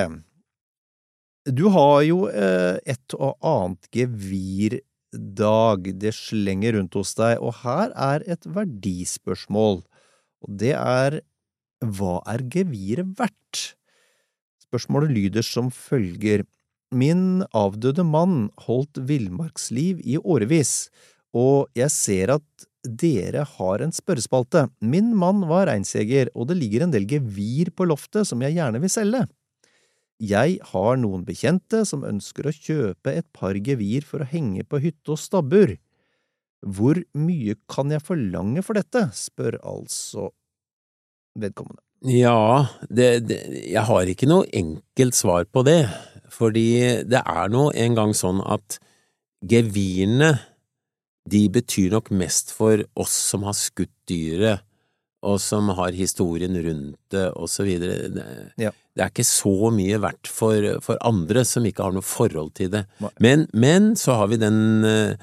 Du 1.50 1.66
har 1.74 1.98
jo 2.06 2.24
uh, 2.30 2.78
et 2.86 3.16
og 3.18 3.34
annet 3.42 3.90
gevirdag 3.92 5.90
det 6.00 6.14
slenger 6.16 6.78
rundt 6.78 6.96
hos 6.96 7.12
deg, 7.18 7.42
og 7.42 7.58
her 7.64 7.92
er 7.98 8.24
et 8.30 8.46
verdispørsmål, 8.46 9.82
og 10.42 10.56
det 10.62 10.72
er 10.78 11.20
hva 11.82 12.20
er 12.30 12.46
geviret 12.46 13.10
verdt? 13.18 13.72
Spørsmålet 14.62 15.12
lyder 15.12 15.44
som 15.44 15.68
følger. 15.74 16.46
Min 16.92 17.42
avdøde 17.56 18.04
mann 18.04 18.50
holdt 18.66 19.00
villmarksliv 19.08 20.02
i 20.04 20.18
årevis, 20.20 20.90
og 21.32 21.70
jeg 21.78 21.88
ser 21.92 22.34
at 22.36 22.66
dere 22.84 23.46
har 23.46 23.82
en 23.84 23.94
spørrespalte. 23.94 24.66
Min 24.84 25.12
mann 25.16 25.46
var 25.48 25.70
reinsjeger, 25.70 26.28
og 26.34 26.50
det 26.50 26.58
ligger 26.58 26.84
en 26.84 26.92
del 26.92 27.06
gevir 27.08 27.70
på 27.72 27.86
loftet 27.88 28.28
som 28.28 28.42
jeg 28.44 28.58
gjerne 28.58 28.82
vil 28.82 28.92
selge. 28.92 29.22
Jeg 30.22 30.58
har 30.70 31.00
noen 31.00 31.24
bekjente 31.26 31.82
som 31.88 32.04
ønsker 32.06 32.46
å 32.46 32.54
kjøpe 32.54 33.14
et 33.16 33.26
par 33.34 33.56
gevir 33.56 34.04
for 34.06 34.22
å 34.22 34.28
henge 34.28 34.66
på 34.68 34.82
hytte 34.84 35.14
og 35.14 35.22
stabbur. 35.22 35.74
Hvor 36.62 37.00
mye 37.18 37.56
kan 37.70 37.90
jeg 37.90 38.04
forlange 38.04 38.62
for 38.62 38.78
dette, 38.78 39.08
spør 39.16 39.58
altså 39.66 40.28
vedkommende. 41.40 41.82
Ja, 42.02 42.66
det, 42.90 43.24
det, 43.30 43.40
jeg 43.70 43.82
har 43.86 44.10
ikke 44.10 44.28
noe 44.30 44.46
enkelt 44.58 45.14
svar 45.14 45.46
på 45.50 45.62
det. 45.66 45.84
Fordi 46.32 47.04
det 47.08 47.20
er 47.20 47.52
nå 47.52 47.68
en 47.76 47.98
gang 47.98 48.16
sånn 48.16 48.40
at 48.44 48.78
gevirene, 49.48 50.34
de 51.28 51.46
betyr 51.54 51.92
nok 51.94 52.10
mest 52.18 52.50
for 52.54 52.82
oss 52.98 53.14
som 53.30 53.44
har 53.46 53.54
skutt 53.58 53.92
dyret, 54.10 54.64
og 55.22 55.36
som 55.38 55.68
har 55.78 55.94
historien 55.94 56.56
rundt 56.64 56.98
det, 57.14 57.28
og 57.38 57.46
så 57.50 57.62
videre. 57.66 58.08
Det, 58.10 58.24
ja. 58.58 58.72
det 58.96 59.04
er 59.04 59.12
ikke 59.12 59.26
så 59.26 59.70
mye 59.74 60.00
verdt 60.02 60.30
for, 60.30 60.66
for, 60.82 60.98
andre 61.06 61.44
som 61.46 61.66
ikke 61.68 61.84
har 61.86 61.94
noe 61.94 62.06
forhold 62.06 62.50
til 62.58 62.72
det. 62.72 62.82
Men, 63.22 63.46
men 63.54 63.92
så 63.98 64.18
har 64.18 64.32
vi 64.32 64.40
den 64.42 64.82
eh, 64.88 65.14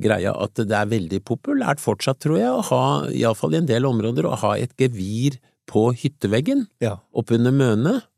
greia 0.00 0.32
at 0.40 0.62
det 0.62 0.76
er 0.76 0.88
veldig 0.88 1.20
populært 1.28 1.84
fortsatt, 1.84 2.22
tror 2.24 2.40
jeg, 2.40 2.48
å 2.48 2.64
ha, 2.70 2.84
iallfall 3.12 3.58
i 3.58 3.60
en 3.60 3.68
del 3.68 3.88
områder, 3.88 4.24
å 4.24 4.40
ha 4.40 4.54
et 4.56 4.72
gevir 4.80 5.36
på 5.70 5.90
hytteveggen 6.00 6.64
ja. 6.82 6.96
oppunder 7.12 7.54
mønet. 7.54 8.08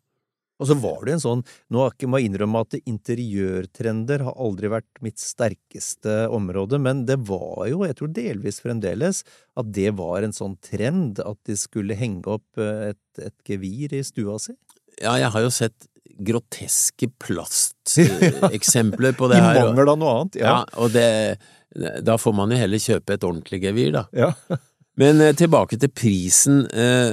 Og 0.62 0.68
så 0.70 0.76
var 0.78 1.00
det 1.06 1.16
en 1.16 1.22
sånn 1.22 1.42
Nå 1.74 1.86
må 2.06 2.20
jeg 2.20 2.30
innrømme 2.30 2.62
at 2.62 2.76
interiørtrender 2.80 4.22
har 4.28 4.40
aldri 4.46 4.70
vært 4.72 5.02
mitt 5.04 5.18
sterkeste 5.20 6.28
område, 6.32 6.78
men 6.82 7.04
det 7.08 7.18
var 7.28 7.66
jo, 7.70 7.82
jeg 7.88 7.96
tror 7.98 8.10
delvis 8.14 8.62
fremdeles, 8.62 9.24
at 9.58 9.66
det 9.74 9.90
var 9.98 10.22
en 10.22 10.36
sånn 10.36 10.56
trend 10.64 11.20
at 11.24 11.38
de 11.48 11.56
skulle 11.58 11.98
henge 11.98 12.26
opp 12.38 12.60
eh, 12.60 12.92
et, 12.92 13.06
et 13.28 13.38
gevir 13.48 13.92
i 13.96 14.02
stua 14.06 14.38
si. 14.42 14.54
Ja, 15.00 15.16
jeg 15.18 15.30
har 15.34 15.42
jo 15.44 15.50
sett 15.52 15.88
groteske 16.22 17.08
plasteksempler 17.22 19.12
på 19.18 19.28
det 19.32 19.38
her. 19.40 19.56
I 19.56 19.64
mangel 19.70 19.88
av 19.94 19.98
noe 19.98 20.12
annet, 20.18 20.34
ja. 20.42 20.46
ja 20.52 20.60
og 20.82 20.88
det, 20.94 21.08
da 22.04 22.14
får 22.20 22.34
man 22.36 22.52
jo 22.52 22.58
heller 22.60 22.80
kjøpe 22.82 23.16
et 23.16 23.24
ordentlig 23.26 23.58
gevir, 23.64 23.90
da. 23.96 24.04
Ja. 24.14 24.30
Men 25.00 25.20
eh, 25.24 25.34
tilbake 25.36 25.78
til 25.80 25.90
prisen. 25.94 26.66
Eh, 26.68 27.12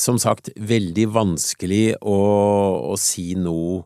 som 0.00 0.18
sagt, 0.20 0.50
veldig 0.56 1.08
vanskelig 1.14 1.98
å, 2.00 2.18
å, 2.92 2.96
si 3.00 3.32
noe 3.38 3.82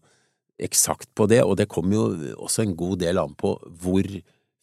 eksakt 0.62 1.10
på 1.16 1.26
det, 1.28 1.42
og 1.44 1.58
det 1.60 1.68
kommer 1.68 1.98
jo 1.98 2.06
også 2.46 2.64
en 2.64 2.74
god 2.78 3.02
del 3.02 3.20
an 3.20 3.34
på 3.36 3.56
hvor 3.82 4.08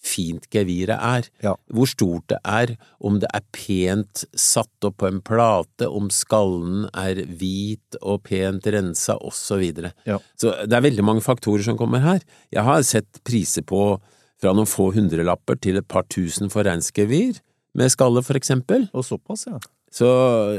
fint 0.04 0.46
geviret 0.52 0.98
er, 0.98 1.28
ja. 1.46 1.54
hvor 1.72 1.88
stort 1.88 2.26
det 2.34 2.40
er, 2.44 2.74
om 3.00 3.22
det 3.22 3.30
er 3.32 3.46
pent 3.56 4.26
satt 4.36 4.88
opp 4.88 4.98
på 5.00 5.08
en 5.08 5.22
plate, 5.24 5.88
om 5.88 6.10
skallen 6.12 6.90
er 6.92 7.22
hvit 7.24 8.00
og 8.02 8.26
pent 8.28 8.68
rensa, 8.74 9.16
og 9.16 9.36
så 9.38 9.62
videre. 9.62 9.94
Ja. 10.10 10.20
Så 10.40 10.52
det 10.68 10.76
er 10.76 10.88
veldig 10.90 11.06
mange 11.08 11.24
faktorer 11.24 11.64
som 11.64 11.80
kommer 11.80 12.04
her. 12.04 12.26
Jeg 12.52 12.68
har 12.68 12.84
sett 12.88 13.24
priser 13.24 13.64
på 13.64 13.96
fra 14.44 14.52
noen 14.52 14.68
få 14.68 14.90
hundrelapper 14.92 15.62
til 15.64 15.80
et 15.80 15.88
par 15.88 16.04
tusen 16.12 16.52
for 16.52 16.68
reinsgevir 16.68 17.40
med 17.80 17.94
skalle, 17.94 18.22
for 18.26 18.38
eksempel. 18.40 18.90
Og 18.92 19.08
såpass, 19.08 19.48
ja. 19.48 19.62
Så 19.94 20.10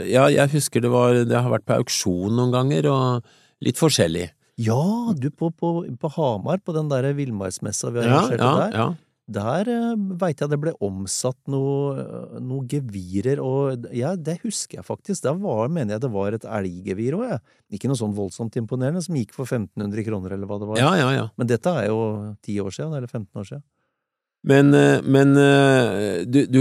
ja, 0.07 0.29
jeg 0.31 0.53
husker 0.53 0.85
det 0.85 0.93
var 0.93 1.25
Det 1.27 1.35
har 1.35 1.51
vært 1.51 1.67
på 1.67 1.79
auksjon 1.81 2.37
noen 2.39 2.55
ganger, 2.55 2.91
og 2.93 3.65
litt 3.65 3.81
forskjellig. 3.81 4.29
Ja, 4.63 5.15
du 5.19 5.31
på, 5.35 5.51
på, 5.51 5.81
på 5.99 6.11
Hamar, 6.15 6.61
på 6.63 6.75
den 6.77 6.91
derre 6.93 7.11
villmarksmessa 7.19 7.91
vi 7.91 8.05
arrangerte 8.05 8.39
ja, 8.39 8.53
ja, 8.53 8.61
der. 8.61 8.79
Ja. 8.79 8.93
Der 9.35 9.69
uh, 9.73 10.01
veit 10.21 10.43
jeg 10.43 10.53
det 10.53 10.59
ble 10.61 10.75
omsatt 10.85 11.39
noen 11.49 12.43
noe 12.45 12.67
gevirer, 12.69 13.41
og 13.41 13.87
ja, 13.97 14.13
det 14.21 14.37
husker 14.43 14.79
jeg 14.79 14.87
faktisk. 14.87 15.23
Der 15.25 15.39
var, 15.41 15.73
mener 15.73 15.97
jeg 15.97 16.05
det 16.05 16.13
var 16.13 16.37
et 16.37 16.45
elggevir 16.45 17.17
òg, 17.19 17.25
jeg. 17.33 17.41
Ikke 17.75 17.91
noe 17.91 17.99
sånn 17.99 18.15
voldsomt 18.15 18.59
imponerende, 18.61 19.03
som 19.03 19.17
gikk 19.17 19.33
for 19.35 19.49
1500 19.49 20.07
kroner, 20.07 20.37
eller 20.37 20.51
hva 20.51 20.61
det 20.61 20.69
var. 20.71 20.83
Ja, 20.83 20.93
ja, 21.01 21.09
ja. 21.17 21.31
Men 21.41 21.51
dette 21.51 21.73
er 21.73 21.89
jo 21.89 22.03
10 22.45 22.61
år 22.69 22.77
siden, 22.77 22.95
eller 23.01 23.11
15 23.11 23.41
år 23.41 23.49
siden. 23.49 23.65
Men, 24.45 24.75
eh, 24.77 25.01
men 25.03 25.37
eh, 25.41 26.23
du, 26.29 26.45
du, 26.47 26.61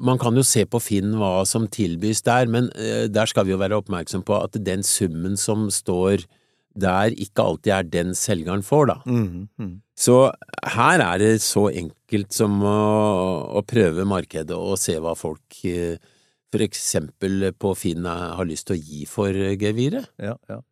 man 0.00 0.20
kan 0.20 0.36
jo 0.38 0.44
se 0.46 0.64
på 0.64 0.80
Finn 0.80 1.12
hva 1.20 1.44
som 1.48 1.66
tilbys 1.68 2.22
der, 2.24 2.48
men 2.48 2.70
eh, 2.80 3.04
der 3.12 3.28
skal 3.28 3.44
vi 3.44 3.52
jo 3.52 3.60
være 3.60 3.76
oppmerksom 3.82 4.24
på 4.26 4.38
at 4.40 4.56
den 4.64 4.84
summen 4.86 5.36
som 5.40 5.66
står 5.72 6.24
der, 6.78 7.12
ikke 7.12 7.44
alltid 7.44 7.74
er 7.74 7.90
den 7.90 8.14
selgeren 8.16 8.62
får, 8.64 8.86
da. 8.92 8.96
Mm, 9.04 9.48
mm. 9.60 9.72
Så 9.98 10.16
her 10.76 11.02
er 11.04 11.20
det 11.20 11.32
så 11.44 11.66
enkelt 11.68 12.32
som 12.32 12.62
å, 12.62 12.78
å, 13.58 13.64
prøve 13.66 14.06
markedet 14.08 14.54
og 14.56 14.78
se 14.80 14.94
hva 15.02 15.16
folk 15.18 15.58
for 15.58 16.64
eksempel 16.64 17.50
på 17.58 17.74
Finn 17.76 18.06
har 18.06 18.46
lyst 18.48 18.70
til 18.70 18.78
å 18.78 18.80
gi 18.80 19.02
for 19.10 19.34
geviret? 19.58 20.06
Ja, 20.22 20.38
ja. 20.48 20.62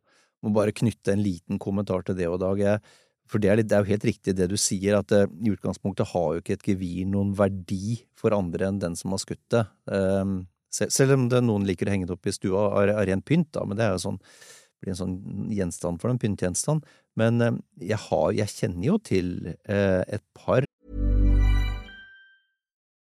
Må 0.45 0.55
bare 0.55 0.73
knytte 0.77 1.11
en 1.12 1.25
liten 1.25 1.59
kommentar 1.59 2.07
til 2.07 2.16
det 2.16 2.29
og 2.31 2.38
Dag. 2.38 2.61
Jeg, 2.62 2.81
for 3.30 3.42
det 3.42 3.50
er, 3.50 3.60
litt, 3.60 3.70
det 3.70 3.76
er, 3.76 3.84
jo 3.84 3.94
helt 3.94 4.08
riktig 4.08 4.36
det 4.38 4.50
du 4.50 4.56
sier, 4.60 4.98
at 4.98 5.14
uh, 5.14 5.24
i 5.26 5.52
utgangspunktet 5.54 6.12
har 6.12 6.28
jo 6.34 6.42
ikke 6.42 6.58
et 6.58 6.68
gevir 6.70 7.08
noen 7.10 7.32
verdi 7.36 7.98
for 8.18 8.36
andre 8.36 8.70
enn 8.70 8.82
den 8.82 8.98
som 8.98 9.14
har 9.14 9.22
skutt 9.22 9.42
det. 9.54 9.64
Um, 9.90 10.44
selv, 10.72 10.92
selv, 10.94 11.16
om 11.16 11.26
det 11.32 11.42
noen 11.44 11.66
liker 11.66 11.88
å 11.88 11.94
henge 11.94 12.08
det 12.08 12.16
opp 12.16 12.28
i 12.28 12.34
stua 12.34 12.68
av 12.82 13.02
ren 13.08 13.24
pynt, 13.24 13.52
da, 13.56 13.64
men 13.66 13.78
det 13.78 13.86
er 13.86 13.96
jo 13.96 14.04
sånn 14.08 14.22
blir 14.82 14.92
en 14.92 14.98
sånn 14.98 15.50
gjenstand 15.56 16.02
for 16.02 16.12
en 16.12 16.20
pyntegjenstand. 16.20 16.86
Men 17.16 17.40
um, 17.42 17.60
jeg, 17.80 17.98
har, 18.08 18.30
jeg 18.36 18.52
kjenner 18.52 18.90
jo 18.90 18.98
til 19.02 19.36
uh, 19.68 20.02
et 20.06 20.24
par 20.36 20.66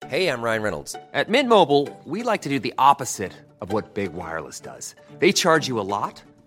Hey, 0.09 0.29
I'm 0.29 0.41
Ryan 0.41 0.63
Reynolds. 0.63 0.97
At 1.13 1.29
Mint 1.29 1.51
Mobile, 1.51 1.87
we 2.07 2.23
like 2.23 2.41
to 2.43 2.49
do 2.49 2.59
the 2.59 2.73
opposite 2.79 3.35
of 3.61 3.75
what 3.75 3.93
Big 3.93 4.15
Wireless. 4.15 4.63
They 5.19 5.33
charge 5.33 5.69
you 5.69 5.79
a 5.81 5.85
lot, 5.85 6.23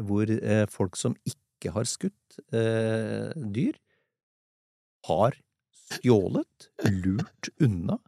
hvor 0.00 0.30
uh, 0.30 0.64
folk 0.70 0.98
som 1.00 1.16
ikke 1.28 1.72
har 1.74 1.88
skutt 1.88 2.38
uh, 2.54 3.32
dyr, 3.36 3.76
har 5.08 5.36
stjålet, 5.92 6.70
lurt 7.02 7.50
unna 7.62 7.98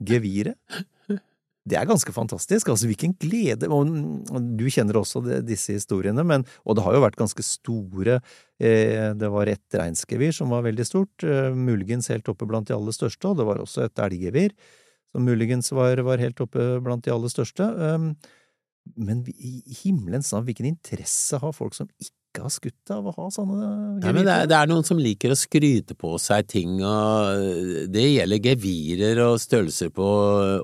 geviret. 0.00 0.58
Det 1.70 1.76
er 1.76 1.88
ganske 1.88 2.12
fantastisk. 2.12 2.70
altså 2.72 2.88
Hvilken 2.88 3.12
glede 3.20 3.68
Du 3.68 4.64
kjenner 4.72 4.96
også 4.96 5.20
disse 5.44 5.76
historiene, 5.76 6.24
men, 6.24 6.44
og 6.64 6.76
det 6.76 6.84
har 6.86 6.96
jo 6.96 7.02
vært 7.04 7.20
ganske 7.20 7.44
store 7.44 8.20
eh, 8.58 9.12
Det 9.12 9.30
var 9.30 9.50
et 9.52 9.76
reinsgevir 9.76 10.32
som 10.32 10.50
var 10.54 10.64
veldig 10.64 10.86
stort, 10.88 11.22
eh, 11.22 11.52
muligens 11.52 12.08
helt 12.08 12.28
oppe 12.32 12.48
blant 12.48 12.68
de 12.68 12.74
aller 12.74 12.96
største, 12.96 13.28
og 13.28 13.36
det 13.38 13.46
var 13.46 13.60
også 13.60 13.84
et 13.86 14.04
elggevir 14.08 14.56
som 15.10 15.26
muligens 15.26 15.72
var, 15.74 16.00
var, 16.06 16.22
helt 16.22 16.40
oppe 16.40 16.78
blant 16.80 17.04
de 17.04 17.12
aller 17.12 17.30
største. 17.32 17.66
Men 18.96 19.24
i 19.34 19.60
himmelens 19.82 20.32
navn, 20.34 20.48
hvilken 20.48 20.70
interesse 20.72 21.38
har 21.42 21.54
folk 21.56 21.76
som 21.76 21.90
ikke 21.98 22.16
ikke 22.30 22.44
har 22.44 22.52
skutt 22.54 22.90
av 22.94 23.06
å 23.10 23.12
ha 23.16 23.26
sånne 23.34 23.68
gevirer? 23.98 24.24
Det, 24.24 24.32
er, 24.32 24.48
det, 24.50 24.56
er, 24.56 24.68
noen 24.70 24.86
som 24.86 25.00
liker 25.02 25.32
å 25.34 25.38
skryte 25.38 25.96
på 25.98 26.14
seg 26.22 26.46
ting, 26.50 26.76
og 26.86 27.88
det 27.90 28.04
gjelder 28.06 28.42
gevirer 28.44 29.22
og 29.24 29.40
størrelser 29.42 29.90
på 29.94 30.06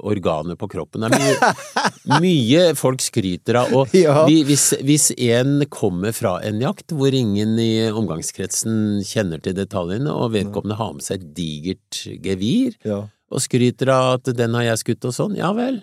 organer 0.07 0.59
på 0.59 0.69
kroppen. 0.71 1.07
Det 1.07 1.19
er 1.19 1.25
mye, 1.27 2.21
mye 2.27 2.63
folk 2.79 3.03
skryter 3.03 3.61
av, 3.65 3.75
og 3.75 3.97
ja. 3.99 4.23
hvis, 4.29 4.69
hvis, 4.87 5.11
en 5.27 5.67
kommer 5.73 6.15
fra 6.17 6.37
en 6.47 6.63
jakt 6.63 6.95
hvor 6.95 7.15
ingen 7.15 7.59
i 7.59 7.89
omgangskretsen 7.91 9.03
kjenner 9.07 9.43
til 9.43 9.59
detaljene, 9.59 10.13
og 10.13 10.37
vedkommende 10.37 10.79
har 10.79 10.95
med 10.95 11.07
seg 11.07 11.19
et 11.19 11.35
digert 11.37 12.05
gevir, 12.23 12.79
ja. 12.87 13.03
og 13.33 13.43
skryter 13.43 13.91
av 13.91 14.17
at 14.21 14.35
den 14.39 14.55
har 14.55 14.71
jeg 14.71 14.85
skutt 14.85 15.11
og 15.11 15.19
sånn, 15.19 15.39
ja 15.41 15.51
vel, 15.57 15.83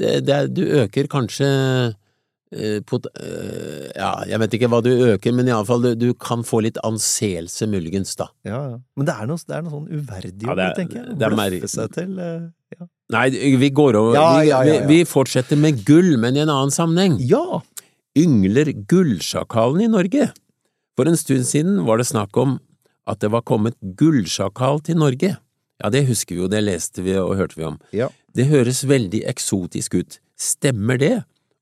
det, 0.00 0.14
det, 0.26 0.38
du 0.56 0.64
øker 0.82 1.10
kanskje 1.10 1.50
Eh, 2.54 2.80
pot, 2.86 3.06
uh, 3.18 3.86
ja, 3.96 4.10
jeg 4.28 4.38
vet 4.38 4.52
ikke 4.56 4.68
hva 4.70 4.78
du 4.84 4.90
øker, 4.92 5.34
men 5.34 5.48
iallfall 5.50 5.82
du, 5.82 5.88
du 5.98 6.10
kan 6.14 6.44
få 6.46 6.60
litt 6.62 6.76
anseelse, 6.86 7.66
muligens, 7.70 8.14
da. 8.20 8.28
Ja, 8.46 8.60
ja. 8.70 8.76
Men 8.94 9.08
det 9.08 9.14
er 9.16 9.30
noe, 9.30 9.42
det 9.42 9.56
er 9.56 9.64
noe 9.64 9.72
sånn 9.72 9.88
uverdig 9.90 10.46
over 10.46 10.62
ja, 10.62 10.68
det, 10.68 10.76
tenker 10.78 11.00
jeg. 11.00 11.16
Å 11.16 11.32
bløffe 11.34 11.70
seg 11.72 11.96
til 11.96 12.20
uh, 12.20 12.44
ja. 12.76 12.86
Nei, 13.14 13.24
vi 13.58 13.70
går 13.74 13.98
over 13.98 14.18
ja, 14.18 14.28
vi, 14.38 14.52
vi, 14.70 14.76
vi, 14.92 15.00
fortsetter 15.08 15.58
med 15.60 15.82
gull, 15.88 16.14
men 16.20 16.38
i 16.38 16.44
en 16.44 16.52
annen 16.52 16.74
sammenheng. 16.74 17.18
Ja! 17.26 17.60
Yngler 18.18 18.70
gullsjakalen 18.86 19.88
i 19.88 19.90
Norge? 19.90 20.30
For 20.94 21.10
en 21.10 21.18
stund 21.18 21.48
siden 21.48 21.82
var 21.88 21.98
det 21.98 22.06
snakk 22.12 22.38
om 22.38 22.60
at 23.10 23.18
det 23.24 23.32
var 23.34 23.42
kommet 23.48 23.74
gullsjakal 23.98 24.78
til 24.86 25.00
Norge. 25.02 25.34
Ja, 25.82 25.90
det 25.90 26.06
husker 26.06 26.36
vi 26.36 26.44
jo, 26.44 26.52
det 26.52 26.62
leste 26.62 27.02
vi 27.02 27.18
og 27.18 27.34
hørte 27.40 27.58
vi 27.58 27.66
om. 27.66 27.80
Ja. 27.96 28.12
Det 28.34 28.48
høres 28.50 28.82
veldig 28.90 29.20
eksotisk 29.30 29.94
ut. 29.94 30.18
Stemmer 30.34 30.98
det? 30.98 31.14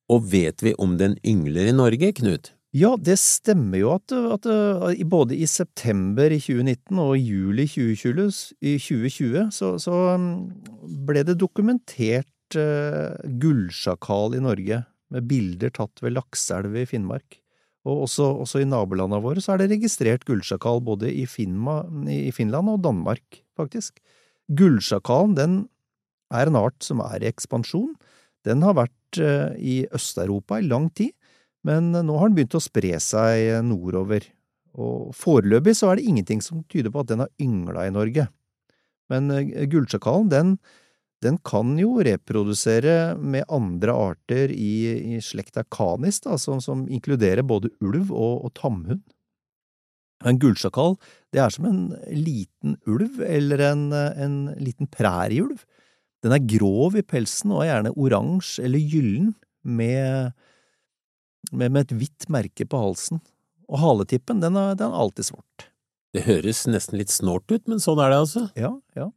Og 0.08 0.24
vet 0.32 0.62
vi 0.64 0.72
om 0.80 0.96
den 1.00 1.18
yngler 1.20 1.68
i 1.68 1.74
Norge, 1.76 2.12
Knut? 2.16 2.54
Ja, 2.72 2.94
det 2.96 3.18
stemmer 3.20 3.76
jo 3.76 3.90
at, 3.92 4.14
at, 4.16 4.46
både 5.04 5.36
i 5.36 5.44
september 5.44 6.32
i 6.32 6.38
2019 6.40 7.02
og 7.02 7.12
i 7.18 7.26
juli 7.26 7.66
2020, 7.68 8.56
i 8.64 8.78
2020 8.80 9.50
så, 9.52 9.74
så, 9.82 9.98
um, 10.16 10.30
ble 11.04 11.26
det 11.28 11.36
dokumentert 11.42 12.56
uh, 12.56 13.20
gullsjakal 13.42 14.38
i 14.38 14.40
Norge, 14.40 14.80
med 15.12 15.28
bilder 15.28 15.74
tatt 15.76 16.00
ved 16.00 16.16
Lakselv 16.16 16.72
i 16.80 16.86
Finnmark. 16.88 17.36
Og 17.84 18.06
også, 18.06 18.30
også 18.46 18.62
i 18.62 18.70
nabolandene 18.70 19.20
våre 19.20 19.44
så 19.44 19.52
er 19.52 19.60
det 19.60 19.74
registrert 19.74 20.24
gullsjakal 20.24 20.80
både 20.86 21.12
i, 21.12 21.26
Finma, 21.28 21.82
i 22.08 22.32
Finland 22.32 22.72
og 22.72 22.80
Danmark, 22.86 23.42
faktisk. 23.60 24.00
Gullsjakalen 24.48 25.36
den 25.36 25.60
er 26.32 26.50
en 26.50 26.58
art 26.58 26.80
som 26.84 27.02
er 27.04 27.22
i 27.22 27.30
ekspansjon. 27.30 27.92
Den 28.48 28.64
har 28.66 28.74
vært 28.80 28.96
Eh, 29.20 29.56
i 29.58 29.86
Øst-Europa 29.92 30.58
i 30.58 30.68
lang 30.68 30.88
tid, 30.94 31.12
men 31.64 31.92
nå 31.92 32.16
har 32.18 32.30
den 32.30 32.36
begynt 32.36 32.56
å 32.56 32.62
spre 32.62 32.96
seg 33.02 33.60
nordover, 33.66 34.24
og 34.72 35.12
foreløpig 35.16 35.74
så 35.76 35.90
er 35.90 35.98
det 35.98 36.06
ingenting 36.08 36.40
som 36.40 36.62
tyder 36.72 36.90
på 36.90 37.02
at 37.02 37.10
den 37.10 37.20
har 37.20 37.32
yngla 37.40 37.86
i 37.86 37.92
Norge. 37.92 38.28
Men 39.12 39.28
eh, 39.30 39.66
gullsjakalen, 39.68 40.30
den, 40.32 40.54
den, 41.22 41.36
kan 41.44 41.76
jo 41.78 42.00
reprodusere 42.00 43.18
med 43.20 43.44
andre 43.52 43.92
arter 43.92 44.54
i, 44.54 45.16
i 45.16 45.20
slekta 45.20 45.66
canis, 45.68 46.22
da, 46.24 46.38
som, 46.40 46.62
som, 46.64 46.86
inkluderer 46.88 47.44
både 47.44 47.70
ulv 47.84 48.10
og, 48.10 48.46
og 48.48 48.54
tamhund. 48.56 49.04
En 50.24 50.38
gullsjakal, 50.38 50.96
det 51.34 51.42
er 51.42 51.52
som 51.52 51.66
en 51.68 51.84
liten 52.14 52.78
ulv 52.86 53.20
eller 53.26 53.60
en, 53.72 53.88
en 53.92 54.36
liten 54.62 54.88
prærieulv. 54.88 55.66
Den 56.22 56.36
er 56.36 56.46
grov 56.54 56.96
i 56.98 57.02
pelsen 57.02 57.52
og 57.54 57.64
er 57.64 57.72
gjerne 57.72 57.94
oransje 57.98 58.62
eller 58.66 58.82
gyllen 58.92 59.32
med, 59.62 60.32
med, 61.50 61.68
med, 61.68 61.82
et 61.82 61.94
hvitt 61.98 62.28
merke 62.30 62.66
på 62.68 62.78
halsen. 62.78 63.22
Og 63.72 63.80
haletippen, 63.82 64.42
den 64.42 64.58
er, 64.58 64.76
den 64.78 64.92
er 64.92 65.02
alltid 65.02 65.32
svart. 65.32 65.68
Det 66.12 66.26
høres 66.26 66.66
nesten 66.68 67.00
litt 67.00 67.10
snålt 67.10 67.48
ut, 67.50 67.64
men 67.70 67.80
sånn 67.82 68.00
er 68.04 68.12
det 68.12 68.22
altså? 68.22 68.46
Ja, 68.58 68.74
ja. 68.98 69.08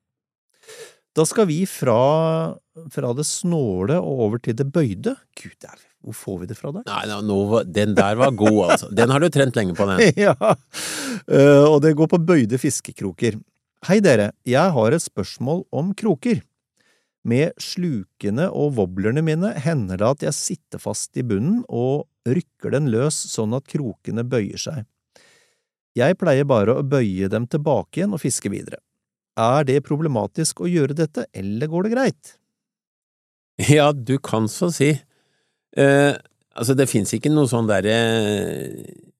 Da 1.15 1.23
skal 1.27 1.47
vi 1.47 1.61
fra, 1.69 2.55
fra 2.91 3.11
det 3.15 3.25
snåle 3.27 3.99
og 4.01 4.23
over 4.25 4.41
til 4.43 4.55
det 4.57 4.65
bøyde. 4.73 5.13
Gud, 5.37 5.67
hvor 6.03 6.17
får 6.17 6.41
vi 6.41 6.49
det 6.49 6.57
fra 6.57 6.71
der? 6.75 6.87
Nei, 6.89 7.19
nå, 7.27 7.37
den 7.67 7.93
der 7.97 8.17
var 8.19 8.33
god, 8.35 8.59
altså. 8.65 8.89
Den 8.95 9.13
har 9.13 9.23
du 9.23 9.29
trent 9.31 9.55
lenge 9.59 9.75
på, 9.77 9.87
den. 9.91 10.01
ja, 10.25 10.35
uh, 10.35 11.65
og 11.69 11.79
det 11.85 11.95
går 11.99 12.09
på 12.11 12.21
bøyde 12.23 12.59
fiskekroker. 12.59 13.39
Hei 13.85 14.01
dere, 14.03 14.31
jeg 14.47 14.75
har 14.75 14.95
et 14.95 15.03
spørsmål 15.03 15.63
om 15.75 15.93
kroker. 15.97 16.41
Med 17.25 17.55
slukene 17.61 18.47
og 18.53 18.75
wobblerne 18.77 19.23
mine 19.25 19.55
hender 19.63 19.97
det 19.97 20.09
at 20.09 20.25
jeg 20.27 20.37
sitter 20.37 20.81
fast 20.81 21.17
i 21.17 21.23
bunnen 21.25 21.63
og 21.65 22.05
rykker 22.29 22.75
den 22.75 22.91
løs 22.93 23.17
sånn 23.31 23.55
at 23.57 23.65
krokene 23.69 24.25
bøyer 24.29 24.61
seg. 24.61 24.83
Jeg 25.97 26.17
pleier 26.19 26.45
bare 26.45 26.75
å 26.75 26.85
bøye 26.85 27.29
dem 27.31 27.47
tilbake 27.49 28.01
igjen 28.01 28.13
og 28.13 28.21
fiske 28.21 28.51
videre. 28.51 28.81
Er 29.39 29.65
det 29.67 29.81
problematisk 29.87 30.61
å 30.63 30.69
gjøre 30.69 30.95
dette, 30.95 31.25
eller 31.35 31.71
går 31.71 31.87
det 31.87 31.93
greit? 31.95 32.35
Ja, 33.71 33.91
du 33.91 34.17
kan 34.19 34.49
så 34.51 34.69
si. 34.75 34.91
Eh, 35.75 36.13
altså, 36.55 36.75
det 36.75 36.89
fins 36.91 37.13
ikke 37.15 37.31
noe 37.31 37.49
sånn 37.49 37.69
derre 37.69 37.95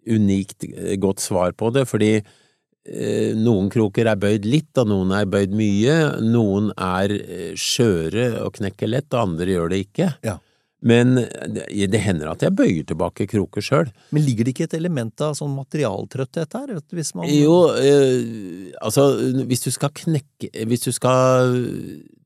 unikt 0.06 0.68
godt 1.02 1.24
svar 1.24 1.56
på 1.58 1.72
det, 1.74 1.88
fordi 1.90 2.20
Eh, 2.20 2.45
noen 2.86 3.70
kroker 3.74 4.06
er 4.12 4.20
bøyd 4.22 4.46
litt, 4.46 4.72
og 4.78 4.90
noen 4.92 5.14
er 5.18 5.30
bøyd 5.30 5.54
mye. 5.58 5.96
Noen 6.22 6.72
er 6.78 7.14
eh, 7.18 7.54
skjøre 7.58 8.44
og 8.44 8.60
knekker 8.60 8.92
lett, 8.92 9.10
og 9.14 9.32
andre 9.32 9.56
gjør 9.56 9.72
det 9.74 9.80
ikke. 9.88 10.12
Ja. 10.26 10.38
Men 10.86 11.16
det 11.18 12.02
hender 12.04 12.30
at 12.30 12.44
jeg 12.46 12.54
bøyer 12.54 12.84
tilbake 12.86 13.26
kroker 13.32 13.64
sjøl. 13.64 13.88
Men 14.14 14.26
ligger 14.26 14.46
det 14.46 14.54
ikke 14.54 14.68
et 14.68 14.76
element 14.78 15.24
av 15.26 15.34
sånn 15.40 15.56
materialtrøtthet 15.56 16.58
her? 16.60 16.76
Hvis 16.94 17.16
man... 17.18 17.30
Jo, 17.32 17.56
eh, 17.80 18.76
altså 18.86 19.08
hvis 19.50 19.66
du 19.66 19.72
skal 19.74 19.90
knekke 19.96 20.52
Hvis 20.70 20.86
du 20.86 20.92
skal 20.94 21.56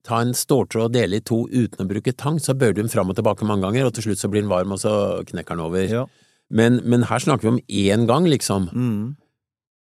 ta 0.04 0.20
en 0.26 0.34
ståltråd 0.36 0.90
og 0.90 0.98
dele 0.98 1.22
i 1.22 1.24
to 1.24 1.46
uten 1.48 1.86
å 1.86 1.88
bruke 1.88 2.12
tang, 2.18 2.42
så 2.42 2.58
bøyer 2.58 2.76
du 2.76 2.82
den 2.84 2.92
fram 2.92 3.12
og 3.12 3.20
tilbake 3.20 3.48
mange 3.48 3.68
ganger, 3.68 3.88
og 3.88 3.96
til 3.96 4.10
slutt 4.10 4.24
så 4.24 4.32
blir 4.32 4.44
den 4.44 4.52
varm, 4.52 4.76
og 4.76 4.82
så 4.82 5.22
knekker 5.30 5.56
den 5.56 5.64
over. 5.64 5.88
Ja. 5.88 6.06
Men, 6.50 6.82
men, 6.84 7.06
her 7.06 7.22
snakker 7.22 7.46
vi 7.46 7.52
om 7.54 7.60
én 7.70 8.08
gang, 8.10 8.28
liksom. 8.28 8.70
Mm. 8.74 9.04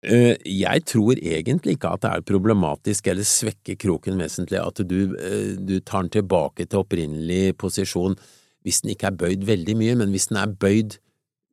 Eh, 0.07 0.37
Jeg 0.47 0.85
tror 0.87 1.19
egentlig 1.19 1.75
ikke 1.75 1.91
at 1.91 2.05
det 2.05 2.11
er 2.13 2.27
problematisk 2.27 3.09
eller 3.11 3.27
svekker 3.27 3.75
kroken 3.81 4.19
vesentlig 4.21 4.61
at 4.63 4.83
du, 4.87 5.17
eh, 5.19 5.57
du 5.59 5.81
tar 5.81 6.05
den 6.07 6.13
tilbake 6.21 6.69
til 6.69 6.85
opprinnelig 6.85 7.57
posisjon 7.59 8.15
hvis 8.63 8.83
den 8.83 8.93
ikke 8.93 9.09
er 9.11 9.17
bøyd 9.19 9.45
veldig 9.49 9.75
mye, 9.79 9.97
men 9.97 10.11
hvis 10.13 10.29
den 10.29 10.39
er 10.39 10.51
bøyd 10.53 10.99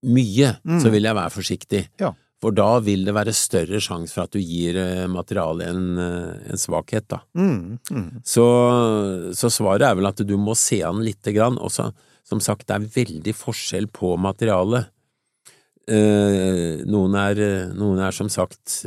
mye, 0.05 0.57
så 0.81 0.89
vil 0.91 1.05
jeg 1.07 1.15
være 1.15 1.33
forsiktig. 1.33 1.81
Ja. 2.01 2.11
For 2.41 2.51
da 2.53 2.79
vil 2.83 3.05
det 3.07 3.13
være 3.15 3.33
større 3.33 3.79
sjanse 3.81 4.13
for 4.13 4.25
at 4.25 4.33
du 4.35 4.41
gir 4.41 4.75
eh, 4.77 5.05
materialet 5.09 5.69
en, 5.71 5.97
en 5.97 6.59
svakhet, 6.59 7.07
da. 7.09 7.21
Mm, 7.33 7.77
mm. 7.89 8.09
Så, 8.27 8.45
så 9.33 9.49
svaret 9.53 9.87
er 9.87 9.95
vel 9.97 10.09
at 10.09 10.21
du 10.27 10.35
må 10.37 10.53
se 10.59 10.81
an 10.85 10.99
lite 11.05 11.33
grann. 11.33 11.57
Også, 11.57 11.87
som 12.27 12.41
sagt, 12.43 12.67
det 12.67 12.75
er 12.75 12.89
veldig 12.97 13.33
forskjell 13.37 13.87
på 13.93 14.17
materialet. 14.21 14.91
Eh, 15.87 16.81
noen, 16.89 17.13
er, 17.19 17.39
noen 17.77 17.99
er 18.01 18.15
som 18.15 18.29
sagt 18.33 18.85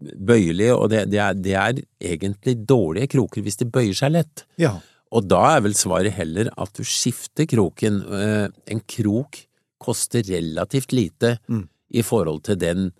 bøyelige, 0.00 0.74
og 0.76 0.90
det, 0.92 1.06
det, 1.12 1.20
er, 1.22 1.38
det 1.40 1.54
er 1.56 1.78
egentlig 2.14 2.58
dårlige 2.68 3.08
kroker 3.14 3.44
hvis 3.46 3.56
de 3.62 3.68
bøyer 3.72 3.96
seg 3.96 4.12
lett. 4.18 4.44
Ja. 4.60 4.74
Og 5.14 5.28
da 5.30 5.40
er 5.54 5.62
vel 5.64 5.76
svaret 5.78 6.12
heller 6.16 6.50
at 6.60 6.74
du 6.76 6.82
skifter 6.84 7.46
kroken. 7.48 8.02
Eh, 8.12 8.48
En 8.74 8.82
krok 8.90 9.44
koster 9.84 10.24
relativt 10.28 10.92
lite 10.96 11.38
Mm. 11.48 11.66
i 11.94 12.02
forhold 12.02 12.42
til 12.44 12.56
den, 12.58 12.92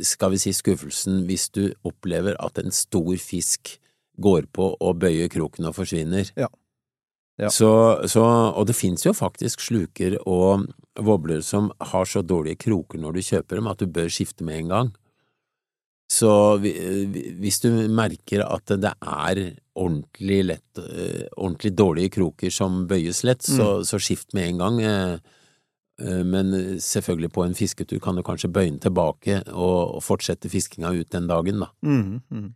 skal 0.00 0.30
vi 0.30 0.38
si, 0.38 0.52
skuffelsen 0.52 1.24
hvis 1.26 1.48
du 1.50 1.72
opplever 1.88 2.36
at 2.38 2.58
en 2.62 2.70
stor 2.70 3.16
fisk 3.18 3.78
går 4.20 4.46
på 4.52 4.76
og 4.80 4.98
bøyer 5.00 5.28
kroken 5.30 5.66
og 5.68 5.74
forsvinner. 5.76 6.30
Ja. 6.36 6.48
Ja. 7.38 7.50
Så, 7.54 7.70
så, 8.10 8.22
og 8.50 8.66
det 8.66 8.74
finnes 8.74 9.04
jo 9.06 9.14
faktisk 9.14 9.62
sluker 9.62 10.16
og 10.26 10.66
wobbler 10.98 11.42
som 11.46 11.70
har 11.92 12.08
så 12.10 12.24
dårlige 12.26 12.58
kroker 12.66 12.98
når 12.98 13.14
du 13.14 13.20
kjøper 13.22 13.60
dem 13.60 13.68
at 13.70 13.78
du 13.78 13.86
bør 13.86 14.10
skifte 14.10 14.46
med 14.46 14.64
en 14.64 14.72
gang. 14.72 14.90
Så 16.10 16.30
hvis 16.58 17.60
du 17.60 17.68
merker 17.92 18.42
at 18.42 18.72
det 18.80 18.90
er 18.96 19.40
ordentlig 19.78 20.38
lett, 20.48 20.80
eh, 20.80 21.26
ordentlig 21.36 21.74
dårlige 21.76 22.14
kroker 22.16 22.50
som 22.50 22.86
bøyes 22.88 23.20
lett, 23.28 23.44
så, 23.44 23.84
så 23.84 24.00
skift 24.02 24.32
med 24.34 24.48
en 24.48 24.62
gang. 24.62 24.80
eh, 24.82 25.18
eh, 26.00 26.22
Men 26.24 26.80
selvfølgelig 26.80 27.30
på 27.36 27.44
en 27.44 27.54
fisketur 27.54 28.00
kan 28.00 28.16
du 28.16 28.24
kanskje 28.24 28.50
bøye 28.50 28.70
den 28.70 28.80
tilbake 28.80 29.42
og 29.52 30.00
fortsette 30.02 30.48
fiskinga 30.50 30.90
ut 30.96 31.12
den 31.12 31.28
dagen, 31.28 31.60
da. 31.60 31.70
Mm, 31.84 32.22
mm. 32.32 32.48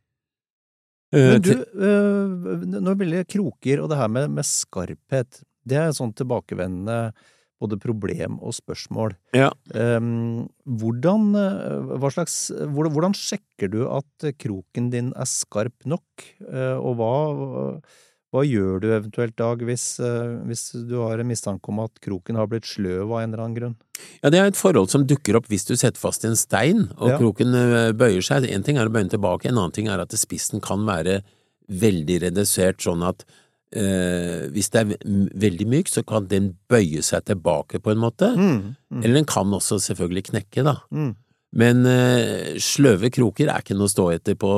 Eh, 1.12 1.34
Men 1.34 1.44
du, 1.44 1.52
øh, 1.52 2.66
når 2.72 2.94
det 2.94 3.06
gjelder 3.06 3.30
kroker 3.36 3.82
og 3.82 3.92
det 3.92 4.00
her 4.00 4.08
med, 4.08 4.30
med 4.38 4.48
skarphet, 4.48 5.42
det 5.68 5.78
er 5.78 5.94
sånn 5.94 6.14
tilbakevendende 6.18 7.12
både 7.62 7.78
problem 7.78 8.40
og 8.42 8.56
spørsmål. 8.56 9.12
Ja. 9.38 9.52
Ehm, 9.78 10.48
hvordan, 10.66 11.28
hva 12.02 12.10
slags, 12.10 12.50
hvordan, 12.50 13.14
sjekker 13.14 13.70
du 13.70 13.84
at 13.86 14.32
kroken 14.42 14.88
din 14.90 15.12
er 15.14 15.28
skarp 15.30 15.86
nok, 15.86 16.02
Eh, 16.42 16.76
og 16.76 16.98
hva, 16.98 17.12
hva 18.32 18.42
gjør 18.48 18.80
du 18.80 18.86
eventuelt, 18.96 19.34
Dag, 19.36 19.60
hvis, 19.68 19.84
øh, 20.00 20.38
hvis 20.48 20.70
du 20.88 20.94
har 21.02 21.20
en 21.20 21.28
mistanke 21.28 21.68
om 21.68 21.82
at 21.84 22.00
kroken 22.00 22.38
har 22.40 22.46
blitt 22.48 22.64
sløv 22.64 23.10
av 23.12 23.20
en 23.20 23.32
eller 23.34 23.44
annen 23.44 23.56
grunn? 23.58 23.74
Ja, 24.22 24.30
det 24.32 24.40
er 24.40 24.48
et 24.48 24.56
forhold 24.56 24.88
som 24.90 25.04
dukker 25.06 25.36
opp 25.36 25.50
hvis 25.52 25.66
du 25.68 25.74
setter 25.76 26.00
fast 26.00 26.24
en 26.24 26.36
stein, 26.36 26.86
og 26.96 27.10
Ja. 27.12 27.18
kroken 27.20 27.54
eh, 27.54 27.92
bøyer 27.92 28.24
seg. 28.24 28.48
En 28.50 28.62
ting 28.64 28.78
er 28.80 28.88
å 28.88 28.92
bøye 28.92 29.04
den 29.04 29.12
tilbake, 29.18 29.46
en 29.48 29.58
annen 29.60 29.72
ting 29.76 29.88
er 29.92 30.00
at 30.00 30.16
spissen 30.16 30.62
kan 30.64 30.86
være 30.88 31.20
veldig 31.68 32.22
redusert, 32.24 32.80
sånn 32.80 33.04
at 33.06 33.24
eh, 33.76 34.48
hvis 34.52 34.68
det 34.72 34.80
er 34.80 34.96
veldig 35.36 35.66
myk, 35.68 35.88
så 35.88 36.02
kan 36.04 36.26
den 36.28 36.54
bøye 36.68 37.00
seg 37.04 37.24
tilbake 37.28 37.80
på 37.80 37.92
en 37.92 38.00
måte. 38.02 38.28
Mm, 38.36 38.76
mm, 38.92 39.02
Eller 39.04 39.14
den 39.14 39.28
kan 39.28 39.48
også 39.52 39.78
selvfølgelig 39.80 40.24
knekke, 40.32 40.64
da. 40.64 40.78
mm. 40.90 41.12
Men 41.54 41.84
eh, 41.84 42.54
sløve 42.56 43.10
kroker 43.12 43.50
er 43.52 43.60
ikke 43.60 43.76
noe 43.76 43.84
å 43.84 43.92
stå 43.92 44.06
etter 44.14 44.34
på, 44.40 44.50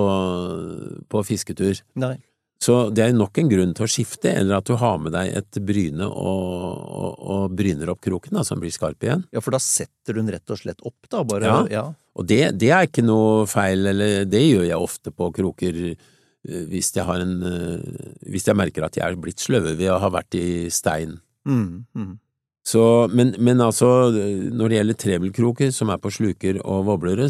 på 1.10 1.22
fisketur. 1.26 1.80
Nei. 1.98 2.16
Så 2.62 2.76
det 2.94 3.02
er 3.04 3.16
nok 3.16 3.36
en 3.40 3.50
grunn 3.50 3.74
til 3.76 3.84
å 3.84 3.90
skifte, 3.90 4.30
eller 4.32 4.60
at 4.60 4.68
du 4.68 4.76
har 4.80 4.96
med 5.02 5.12
deg 5.12 5.34
et 5.40 5.58
bryne 5.66 6.06
og, 6.06 6.78
og, 6.84 7.10
og 7.34 7.56
bryner 7.58 7.92
opp 7.92 8.00
kroken, 8.04 8.38
da, 8.38 8.44
som 8.46 8.62
blir 8.62 8.72
skarp 8.72 9.04
igjen. 9.04 9.26
Ja, 9.34 9.42
for 9.44 9.56
da 9.56 9.60
setter 9.60 10.14
du 10.14 10.22
den 10.22 10.32
rett 10.32 10.54
og 10.54 10.60
slett 10.62 10.80
opp, 10.86 10.96
da, 11.10 11.24
bare. 11.28 11.50
Ja. 11.50 11.60
ja. 11.72 11.84
Og 12.14 12.28
det, 12.30 12.40
det 12.62 12.70
er 12.72 12.88
ikke 12.88 13.04
noe 13.04 13.44
feil, 13.50 13.84
eller 13.90 14.24
det 14.30 14.44
gjør 14.46 14.68
jeg 14.68 14.80
ofte 14.80 15.12
på 15.12 15.28
kroker 15.34 15.80
eh, 15.90 16.10
hvis 16.70 16.92
jeg 16.94 17.06
har 17.08 17.22
en 17.24 17.38
eh, 17.48 18.10
Hvis 18.30 18.46
jeg 18.48 18.56
merker 18.56 18.84
at 18.86 18.96
jeg 18.98 19.04
er 19.06 19.16
blitt 19.20 19.42
sløve 19.42 19.74
ved 19.78 19.90
å 19.92 20.00
ha 20.00 20.12
vært 20.12 20.36
i 20.38 20.70
stein. 20.72 21.18
Mm, 21.48 21.84
mm. 21.96 22.12
Så, 22.64 22.82
men, 23.12 23.34
men 23.44 23.60
altså, 23.60 24.08
når 24.14 24.70
det 24.70 24.78
gjelder 24.78 25.00
trebelkroker 25.02 25.74
som 25.74 25.90
er 25.92 26.00
på 26.00 26.12
sluker 26.14 26.62
og 26.64 26.86
voblere, 26.88 27.28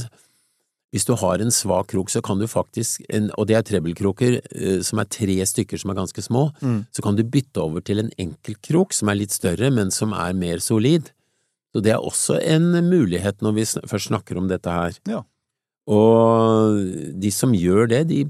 hvis 0.95 1.09
du 1.09 1.17
har 1.19 1.43
en 1.43 1.51
svak 1.51 1.89
krok, 1.91 2.13
så 2.13 2.23
kan 2.23 2.39
du 2.39 2.47
faktisk, 2.47 3.03
en, 3.11 3.27
og 3.35 3.49
det 3.51 3.57
er 3.59 3.65
trebelkroker 3.67 4.37
eh, 4.39 4.79
som 4.87 5.01
er 5.03 5.09
tre 5.11 5.35
stykker 5.43 5.81
som 5.83 5.91
er 5.91 5.99
ganske 5.99 6.23
små, 6.23 6.45
Mm. 6.63 6.87
så 6.95 7.03
kan 7.03 7.19
du 7.19 7.25
bytte 7.27 7.59
over 7.61 7.83
til 7.83 7.99
en 7.99 8.13
enkeltkrok 8.17 8.95
som 8.95 9.11
er 9.11 9.19
litt 9.19 9.35
større, 9.35 9.73
men 9.75 9.91
som 9.91 10.15
er 10.15 10.33
mer 10.39 10.63
solid. 10.63 11.11
Så 11.75 11.83
det 11.83 11.91
er 11.97 11.99
også 11.99 12.39
en 12.47 12.71
mulighet 12.87 13.43
når 13.43 13.57
vi 13.57 13.65
først 13.91 14.13
snakker 14.13 14.39
om 14.39 14.47
dette 14.47 14.71
her. 14.71 14.95
Ja. 15.11 15.25
Og 15.91 16.79
de 17.21 17.31
som 17.35 17.53
gjør 17.53 17.89
det, 17.91 18.05
de 18.09 18.23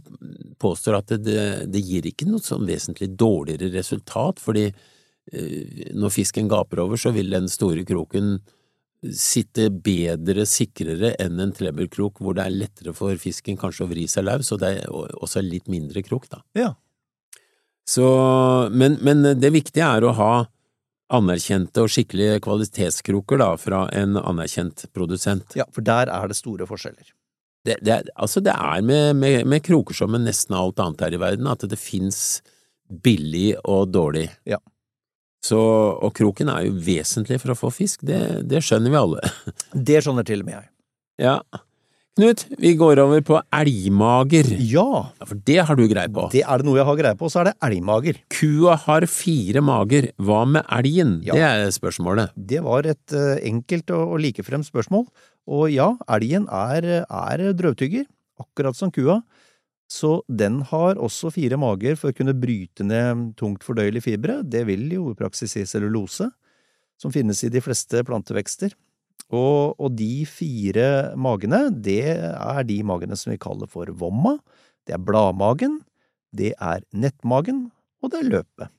påstår 0.59 0.97
at 0.99 1.13
det, 1.13 1.21
det, 1.29 1.45
det 1.71 1.85
gir 1.85 2.09
ikke 2.09 2.27
noe 2.31 2.43
sånn 2.43 2.65
vesentlig 2.67 3.13
dårligere 3.21 3.69
resultat, 3.77 4.41
fordi 4.43 4.71
eh, 4.71 5.93
når 5.93 6.17
fisken 6.17 6.49
gaper 6.49 6.81
over, 6.87 6.97
så 6.97 7.13
vil 7.15 7.29
den 7.31 7.47
store 7.53 7.85
kroken 7.87 8.39
sitte 9.13 9.69
bedre, 9.85 10.47
sikrere 10.49 11.13
enn 11.21 11.41
en 11.43 11.53
trebelkrok 11.53 12.23
hvor 12.23 12.37
det 12.39 12.47
er 12.47 12.55
lettere 12.55 12.95
for 12.97 13.17
fisken 13.21 13.59
kanskje 13.61 13.85
å 13.85 13.91
vri 13.91 14.07
seg 14.09 14.25
løs, 14.29 14.53
og 14.55 14.63
det 14.63 14.71
er 14.81 14.89
også 14.95 15.43
litt 15.45 15.69
mindre 15.69 16.03
krok, 16.07 16.29
da. 16.33 16.41
Ja. 16.57 16.71
Så, 17.85 18.07
men, 18.73 18.97
men 19.05 19.23
det 19.37 19.51
viktige 19.53 19.85
er 19.85 20.07
å 20.09 20.15
ha 20.17 20.33
anerkjente 21.15 21.83
og 21.85 21.91
skikkelige 21.93 22.41
kvalitetskroker 22.47 23.39
da, 23.43 23.51
fra 23.61 23.83
en 23.93 24.17
anerkjent 24.17 24.87
produsent. 24.97 25.53
ja, 25.59 25.67
for 25.71 25.85
der 25.85 26.09
er 26.09 26.31
det 26.33 26.39
store 26.39 26.67
forskjeller. 26.67 27.13
Det, 27.65 27.79
det, 27.85 27.93
er- 27.93 28.09
altså 28.17 28.41
det 28.45 28.53
er 28.57 28.83
med, 28.85 29.17
med, 29.21 29.45
med 29.49 29.63
kroker 29.65 29.97
som 29.97 30.11
med 30.13 30.25
nesten 30.27 30.57
alt 30.57 30.81
annet 30.81 31.05
her 31.05 31.15
i 31.17 31.21
verden, 31.21 31.47
at 31.49 31.65
det 31.69 31.79
fins 31.81 32.41
billig 33.05 33.55
og 33.65 33.93
dårlig. 33.93 34.31
Ja. 34.49 34.59
Så, 35.45 35.59
og 36.01 36.15
kroken 36.17 36.49
er 36.49 36.65
jo 36.71 36.79
vesentlig 36.87 37.37
for 37.43 37.53
å 37.53 37.59
få 37.59 37.69
fisk, 37.75 38.01
det, 38.09 38.23
det 38.49 38.63
skjønner 38.65 38.95
vi 38.95 39.01
alle. 39.03 39.21
Det 39.91 40.01
skjønner 40.05 40.25
til 40.25 40.41
og 40.41 40.49
med 40.49 40.57
jeg. 40.57 40.69
Ja. 41.27 41.37
Knut, 42.15 42.45
vi 42.63 42.71
går 42.79 43.01
over 43.03 43.21
på 43.27 43.41
elgmager. 43.59 44.47
Ja, 44.63 44.85
Ja, 45.19 45.27
For 45.27 45.35
det 45.49 45.57
har 45.67 45.75
du 45.77 45.83
greie 45.91 46.07
på. 46.15 46.29
det 46.31 46.45
er 46.47 46.63
det 46.63 46.67
noe 46.69 46.79
jeg 46.79 46.87
har 46.87 46.99
greie 47.01 47.19
på, 47.19 47.27
så 47.33 47.41
er 47.43 47.49
det 47.51 47.55
elgmager. 47.67 48.21
Kua 48.31 48.77
har 48.87 49.05
fire 49.11 49.61
mager, 49.67 50.13
hva 50.23 50.45
med 50.47 50.63
elgen? 50.79 51.17
Ja. 51.27 51.35
Det 51.35 51.43
er 51.49 51.75
spørsmålet. 51.75 52.31
Det 52.39 52.63
var 52.63 52.87
et 52.87 53.13
eh, 53.19 53.43
enkelt 53.51 53.91
og, 53.99 54.15
likefremt 54.23 54.69
spørsmål, 54.71 55.09
og 55.51 55.65
ja, 55.75 55.91
elgen 56.15 56.47
er, 56.55 57.03
er 57.05 57.45
drøvtygger, 57.59 58.07
akkurat 58.41 58.79
som 58.79 58.95
kua, 58.95 59.19
så 59.95 60.17
den 60.27 60.59
har 60.73 60.99
også 60.99 61.31
fire 61.35 61.59
mager 61.61 61.95
for 61.99 62.11
å 62.11 62.17
kunne 62.17 62.35
bryte 62.35 62.87
ned 62.87 63.35
tungt 63.39 63.63
fordøyelige 63.67 64.09
fibre, 64.09 64.41
det 64.43 64.65
vil 64.67 64.89
jo 64.91 65.13
i 65.13 65.19
praksis 65.19 65.55
si 65.55 65.63
cellulose, 65.71 66.27
som 66.99 67.13
finnes 67.15 67.43
i 67.47 67.53
de 67.53 67.63
fleste 67.63 68.03
plantevekster. 68.07 68.75
Og, 69.35 69.75
og 69.79 69.95
de 69.97 70.25
fire 70.29 71.15
magene, 71.19 71.69
det 71.71 72.17
er 72.17 72.67
de 72.67 72.79
magene 72.87 73.17
som 73.19 73.33
vi 73.33 73.41
kaller 73.41 73.71
for 73.71 73.91
vomma, 73.99 74.37
det 74.85 74.97
er 74.97 75.05
bladmagen, 75.05 75.79
det 76.35 76.53
er 76.59 76.83
nettmagen, 76.93 77.69
og 78.03 78.13
det 78.13 78.21
er 78.21 78.33
løpet. 78.39 78.75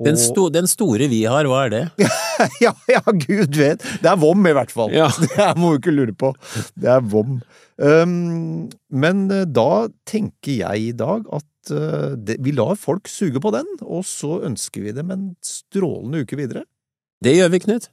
Den, 0.00 0.18
sto, 0.20 0.48
den 0.52 0.68
store 0.70 1.10
vi 1.12 1.22
har, 1.28 1.48
hva 1.50 1.64
er 1.66 1.74
det? 1.74 2.08
ja, 2.64 2.72
ja, 2.88 3.02
gud 3.12 3.56
vet. 3.58 3.84
Det 4.00 4.08
er 4.08 4.20
vom, 4.20 4.46
i 4.48 4.54
hvert 4.56 4.72
fall. 4.72 4.94
Ja. 4.96 5.10
Det 5.36 5.50
må 5.60 5.74
du 5.74 5.80
ikke 5.82 5.94
lure 5.94 6.16
på. 6.16 6.32
Det 6.74 6.90
er 6.90 7.04
vom. 7.04 7.40
Um, 7.80 8.68
men 8.92 9.22
eh, 9.32 9.46
da 9.48 9.88
tenker 10.08 10.58
jeg 10.58 10.90
i 10.90 10.92
dag 10.96 11.24
at 11.32 11.72
uh, 11.72 12.12
det, 12.16 12.36
vi 12.44 12.52
lar 12.56 12.76
folk 12.80 13.08
suge 13.08 13.40
på 13.40 13.54
den, 13.56 13.68
og 13.80 14.04
så 14.08 14.42
ønsker 14.48 14.88
vi 14.88 14.96
dem 14.96 15.12
en 15.14 15.30
strålende 15.44 16.24
uke 16.26 16.40
videre. 16.40 16.66
Det 17.24 17.36
gjør 17.36 17.54
vi, 17.56 17.64
Knut. 17.64 17.92